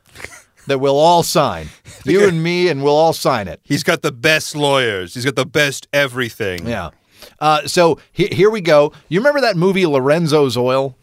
that 0.66 0.78
we'll 0.78 0.98
all 0.98 1.22
sign. 1.22 1.68
You 2.04 2.26
and 2.26 2.42
me, 2.42 2.68
and 2.68 2.82
we'll 2.82 2.96
all 2.96 3.12
sign 3.12 3.46
it. 3.46 3.60
he's 3.62 3.84
got 3.84 4.02
the 4.02 4.10
best 4.10 4.56
lawyers. 4.56 5.14
He's 5.14 5.24
got 5.24 5.36
the 5.36 5.46
best 5.46 5.86
everything. 5.92 6.66
Yeah. 6.66 6.90
Uh, 7.42 7.66
so 7.66 7.98
he, 8.12 8.28
here 8.28 8.48
we 8.50 8.60
go. 8.60 8.92
You 9.08 9.18
remember 9.18 9.40
that 9.40 9.56
movie 9.56 9.84
Lorenzo's 9.84 10.56
Oil? 10.56 10.96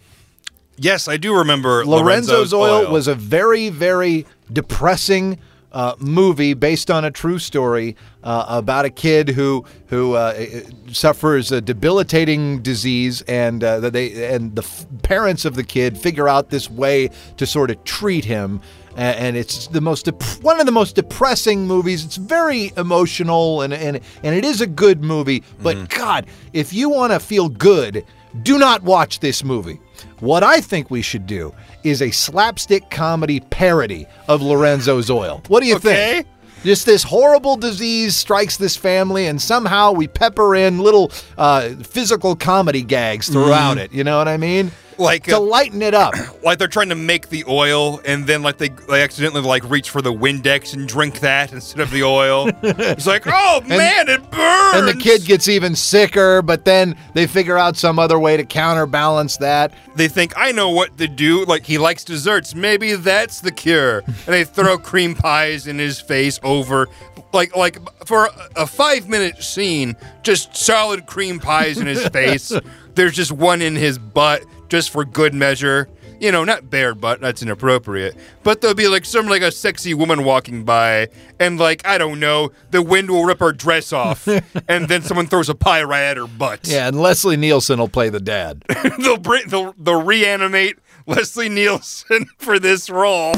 Yes, 0.78 1.10
I 1.10 1.18
do 1.18 1.36
remember 1.38 1.86
Lorenzo's, 1.86 2.54
Lorenzo's, 2.54 2.54
Oil, 2.54 2.92
was 2.92 3.10
a 3.10 3.16
very, 3.16 3.68
very 3.68 4.26
depressing 4.52 5.38
uh, 5.74 5.96
movie 6.00 6.54
based 6.54 6.90
on 6.90 7.04
a 7.04 7.12
true 7.12 7.38
story 7.40 7.98
uh, 8.24 8.46
about 8.48 8.86
a 8.86 8.90
kid 8.90 9.30
who 9.30 9.66
who 9.88 10.14
uh, 10.14 10.46
suffers 10.92 11.52
a 11.52 11.60
debilitating 11.62 12.62
disease, 12.62 13.22
and 13.24 13.64
uh, 13.64 13.90
they 13.90 14.34
and 14.34 14.56
the 14.56 14.64
f- 14.64 14.86
parents 15.04 15.44
of 15.44 15.56
the 15.56 15.64
kid 15.64 15.98
figure 15.98 16.30
out 16.30 16.50
this 16.50 16.70
way 16.70 17.10
to 17.36 17.46
sort 17.46 17.70
of 17.70 17.84
treat 17.84 18.26
him. 18.26 18.62
And 18.96 19.38
it's 19.38 19.68
the 19.68 19.82
most 19.82 20.08
one 20.42 20.60
of 20.60 20.66
the 20.66 20.72
most 20.72 20.96
depressing 20.96 21.66
movies. 21.68 22.04
It's 22.04 22.18
very 22.18 22.72
emotional 22.78 23.62
and 23.62 23.74
and 23.74 24.00
and 24.24 24.36
it 24.36 24.44
is 24.44 24.62
a 24.62 24.68
good 24.68 25.04
movie. 25.04 25.44
But 25.62 25.90
God, 25.90 26.26
if 26.54 26.74
you 26.74 26.90
want 26.90 27.14
to 27.14 27.20
feel 27.20 27.50
good, 27.50 28.04
do 28.44 28.58
not 28.60 28.84
watch 28.84 29.20
this 29.20 29.44
movie. 29.44 29.80
What 30.20 30.44
I 30.44 30.60
think 30.62 30.92
we 30.92 31.02
should 31.02 31.26
do 31.26 31.54
is 31.84 32.02
a 32.02 32.12
slapstick 32.12 32.90
comedy 32.90 33.40
parody 33.40 34.06
of 34.28 34.42
Lorenzo's 34.42 35.10
Oil. 35.10 35.42
What 35.48 35.62
do 35.62 35.68
you 35.68 35.76
Okay. 35.78 36.14
think? 36.24 36.28
Just 36.64 36.86
this 36.86 37.04
horrible 37.04 37.56
disease 37.56 38.18
strikes 38.18 38.58
this 38.58 38.76
family, 38.76 39.28
and 39.28 39.42
somehow 39.42 39.94
we 39.94 40.08
pepper 40.10 40.56
in 40.56 40.80
little 40.80 41.10
uh, 41.38 41.70
physical 41.84 42.36
comedy 42.36 42.82
gags 42.82 43.30
throughout 43.30 43.78
it. 43.78 43.94
You 43.94 44.04
know 44.04 44.18
what 44.18 44.28
I 44.28 44.36
mean? 44.36 44.72
Like, 45.00 45.24
to 45.24 45.38
uh, 45.38 45.40
lighten 45.40 45.82
it 45.82 45.94
up. 45.94 46.14
like 46.44 46.60
they're 46.60 46.68
trying 46.68 46.90
to 46.90 46.96
make 46.96 47.30
the 47.30 47.44
oil, 47.48 48.02
and 48.06 48.28
then 48.28 48.44
like 48.44 48.58
they, 48.58 48.70
they 48.70 49.02
accidentally 49.02 49.42
like 49.42 49.68
reach 49.70 49.90
for 49.90 50.02
the 50.02 50.14
Windex 50.14 50.74
and 50.74 50.88
drink 50.88 51.22
that 51.22 51.54
instead 51.54 51.80
of 51.80 51.90
the 51.92 52.04
oil. 52.04 52.50
it's 52.64 53.08
like, 53.08 53.24
oh 53.26 53.62
man, 53.66 54.10
it 54.10 54.30
burns. 54.30 54.76
And 54.76 54.88
the 54.88 55.02
kid 55.02 55.26
gets 55.26 55.48
even 55.48 55.76
sicker, 55.76 56.42
but 56.42 56.66
then 56.66 56.96
they 57.14 57.28
figure 57.28 57.58
out 57.58 57.78
some 57.78 57.98
other 57.98 58.20
way 58.20 58.38
to 58.38 58.44
counterbalance 58.44 59.38
that. 59.38 59.74
they 59.96 60.08
think 60.08 60.34
I 60.36 60.52
know 60.52 60.70
what 60.70 60.98
to 60.98 61.08
do. 61.08 61.46
Like 61.46 61.66
he 61.66 61.78
likes 61.78 62.04
desserts, 62.04 62.54
maybe 62.54 62.94
that's 62.96 63.42
the 63.42 63.52
cure. 63.52 64.00
And 64.00 64.16
they 64.28 64.44
throw 64.44 64.78
cream 64.90 65.16
pies 65.16 65.68
in 65.68 65.80
his 65.80 66.02
face 66.02 66.40
over, 66.44 66.88
like 67.34 67.56
like 67.56 67.78
for 68.06 68.30
a 68.56 68.68
five 68.68 69.08
minute 69.08 69.42
scene, 69.44 69.96
just 70.24 70.56
solid 70.56 71.06
cream 71.06 71.40
pies 71.40 71.78
in 71.78 71.88
his 71.88 72.06
face. 72.10 72.52
There's 72.96 73.14
just 73.14 73.32
one 73.32 73.62
in 73.62 73.76
his 73.76 73.98
butt, 73.98 74.44
just 74.70 74.90
for 74.92 75.04
good 75.04 75.34
measure. 75.34 75.90
you 76.22 76.32
know, 76.34 76.44
not 76.44 76.70
bare 76.70 76.94
butt, 76.94 77.22
that's 77.22 77.42
inappropriate, 77.42 78.14
but 78.44 78.60
there'll 78.60 78.76
be 78.76 78.88
like 78.90 79.06
some 79.06 79.28
like 79.28 79.42
a 79.42 79.52
sexy 79.52 79.94
woman 79.94 80.24
walking 80.26 80.64
by, 80.66 81.08
and 81.40 81.58
like 81.58 81.86
I 81.88 81.98
don't 81.98 82.20
know, 82.20 82.52
the 82.72 82.82
wind 82.82 83.10
will 83.10 83.24
rip 83.24 83.40
her 83.40 83.54
dress 83.54 83.94
off, 83.94 84.28
and 84.68 84.88
then 84.90 85.02
someone 85.02 85.28
throws 85.28 85.48
a 85.48 85.56
pie 85.56 85.82
right 85.84 86.04
at 86.04 86.18
her 86.18 86.28
butt. 86.28 86.68
Yeah, 86.68 86.88
and 86.90 87.00
Leslie 87.00 87.38
Nielsen 87.38 87.80
will 87.80 87.88
play 87.88 88.10
the 88.10 88.20
dad. 88.20 88.64
they'll 89.00 89.18
bring 89.18 89.48
they'll, 89.48 89.74
they'll 89.78 90.02
reanimate 90.04 90.78
Leslie 91.08 91.48
Nielsen 91.50 92.26
for 92.38 92.60
this 92.60 92.90
role. 92.90 93.32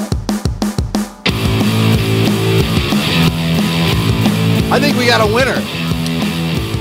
I 4.73 4.79
think 4.79 4.97
we 4.97 5.05
got 5.05 5.21
a 5.21 5.31
winner. 5.33 5.61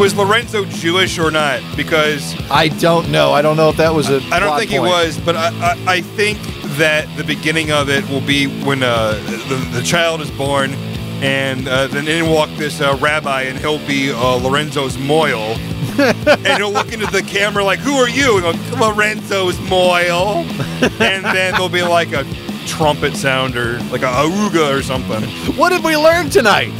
Was 0.00 0.16
Lorenzo 0.16 0.64
Jewish 0.64 1.18
or 1.18 1.30
not? 1.30 1.60
Because 1.76 2.34
I 2.50 2.68
don't 2.68 3.10
know. 3.10 3.32
I 3.32 3.42
don't 3.42 3.58
know 3.58 3.68
if 3.68 3.76
that 3.76 3.94
was 3.94 4.08
a. 4.08 4.16
I 4.32 4.40
don't 4.40 4.48
plot 4.48 4.60
think 4.60 4.70
he 4.70 4.78
was, 4.78 5.18
but 5.18 5.36
I, 5.36 5.48
I, 5.48 5.84
I 5.96 6.00
think 6.00 6.38
that 6.78 7.06
the 7.18 7.22
beginning 7.22 7.70
of 7.70 7.90
it 7.90 8.08
will 8.08 8.22
be 8.22 8.46
when 8.64 8.82
uh, 8.82 9.12
the, 9.50 9.56
the 9.74 9.82
child 9.82 10.22
is 10.22 10.30
born, 10.30 10.72
and 11.20 11.68
uh, 11.68 11.86
then 11.88 12.08
in 12.08 12.30
walk 12.30 12.48
this 12.56 12.80
uh, 12.80 12.96
rabbi, 12.98 13.42
and 13.42 13.58
he'll 13.58 13.86
be 13.86 14.10
uh, 14.10 14.36
Lorenzo's 14.36 14.96
moil. 14.96 15.58
and 15.98 16.56
he'll 16.56 16.72
look 16.72 16.94
into 16.94 17.06
the 17.08 17.20
camera 17.20 17.62
like, 17.62 17.80
"Who 17.80 17.96
are 17.96 18.08
you?" 18.08 18.42
And 18.42 18.70
go, 18.70 18.88
"Lorenzo's 18.88 19.60
moil." 19.68 20.46
and 20.80 21.24
then 21.26 21.52
there'll 21.52 21.68
be 21.68 21.82
like 21.82 22.12
a 22.12 22.24
trumpet 22.66 23.16
sound 23.16 23.54
or 23.54 23.78
like 23.90 24.00
a 24.00 24.06
aruga 24.06 24.74
or 24.74 24.80
something. 24.80 25.22
What 25.58 25.70
did 25.70 25.84
we 25.84 25.94
learn 25.94 26.30
tonight? 26.30 26.72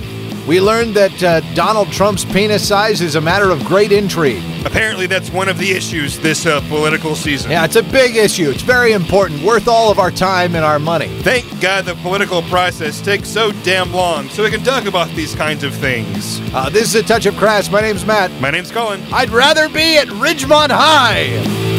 We 0.51 0.61
learned 0.61 0.95
that 0.97 1.23
uh, 1.23 1.41
Donald 1.55 1.93
Trump's 1.93 2.25
penis 2.25 2.67
size 2.67 3.01
is 3.03 3.15
a 3.15 3.21
matter 3.21 3.51
of 3.51 3.65
great 3.65 3.93
intrigue. 3.93 4.43
Apparently, 4.67 5.07
that's 5.07 5.31
one 5.31 5.49
of 5.49 5.59
the 5.59 5.71
issues 5.71 6.19
this 6.19 6.45
uh, 6.45 6.61
political 6.63 7.15
season. 7.15 7.53
Yeah, 7.53 7.65
it's 7.65 7.77
a 7.77 7.85
big 7.85 8.17
issue. 8.17 8.51
It's 8.51 8.63
very 8.63 8.91
important, 8.91 9.45
worth 9.45 9.69
all 9.69 9.93
of 9.93 10.01
our 10.01 10.11
time 10.11 10.57
and 10.57 10.65
our 10.65 10.81
money. 10.81 11.07
Thank 11.21 11.61
God 11.61 11.85
the 11.85 11.95
political 11.95 12.43
process 12.43 13.01
takes 13.01 13.29
so 13.29 13.53
damn 13.63 13.93
long 13.93 14.29
so 14.29 14.43
we 14.43 14.51
can 14.51 14.65
talk 14.65 14.87
about 14.87 15.09
these 15.11 15.37
kinds 15.37 15.63
of 15.63 15.73
things. 15.73 16.41
Uh, 16.53 16.69
this 16.69 16.83
is 16.83 16.97
a 16.97 17.05
touch 17.05 17.27
of 17.27 17.37
crass. 17.37 17.71
My 17.71 17.81
name's 17.81 18.05
Matt. 18.05 18.33
My 18.41 18.51
name's 18.51 18.73
Cullen. 18.73 19.01
I'd 19.13 19.31
rather 19.31 19.69
be 19.69 19.99
at 19.99 20.09
Ridgemont 20.09 20.71
High. 20.73 21.70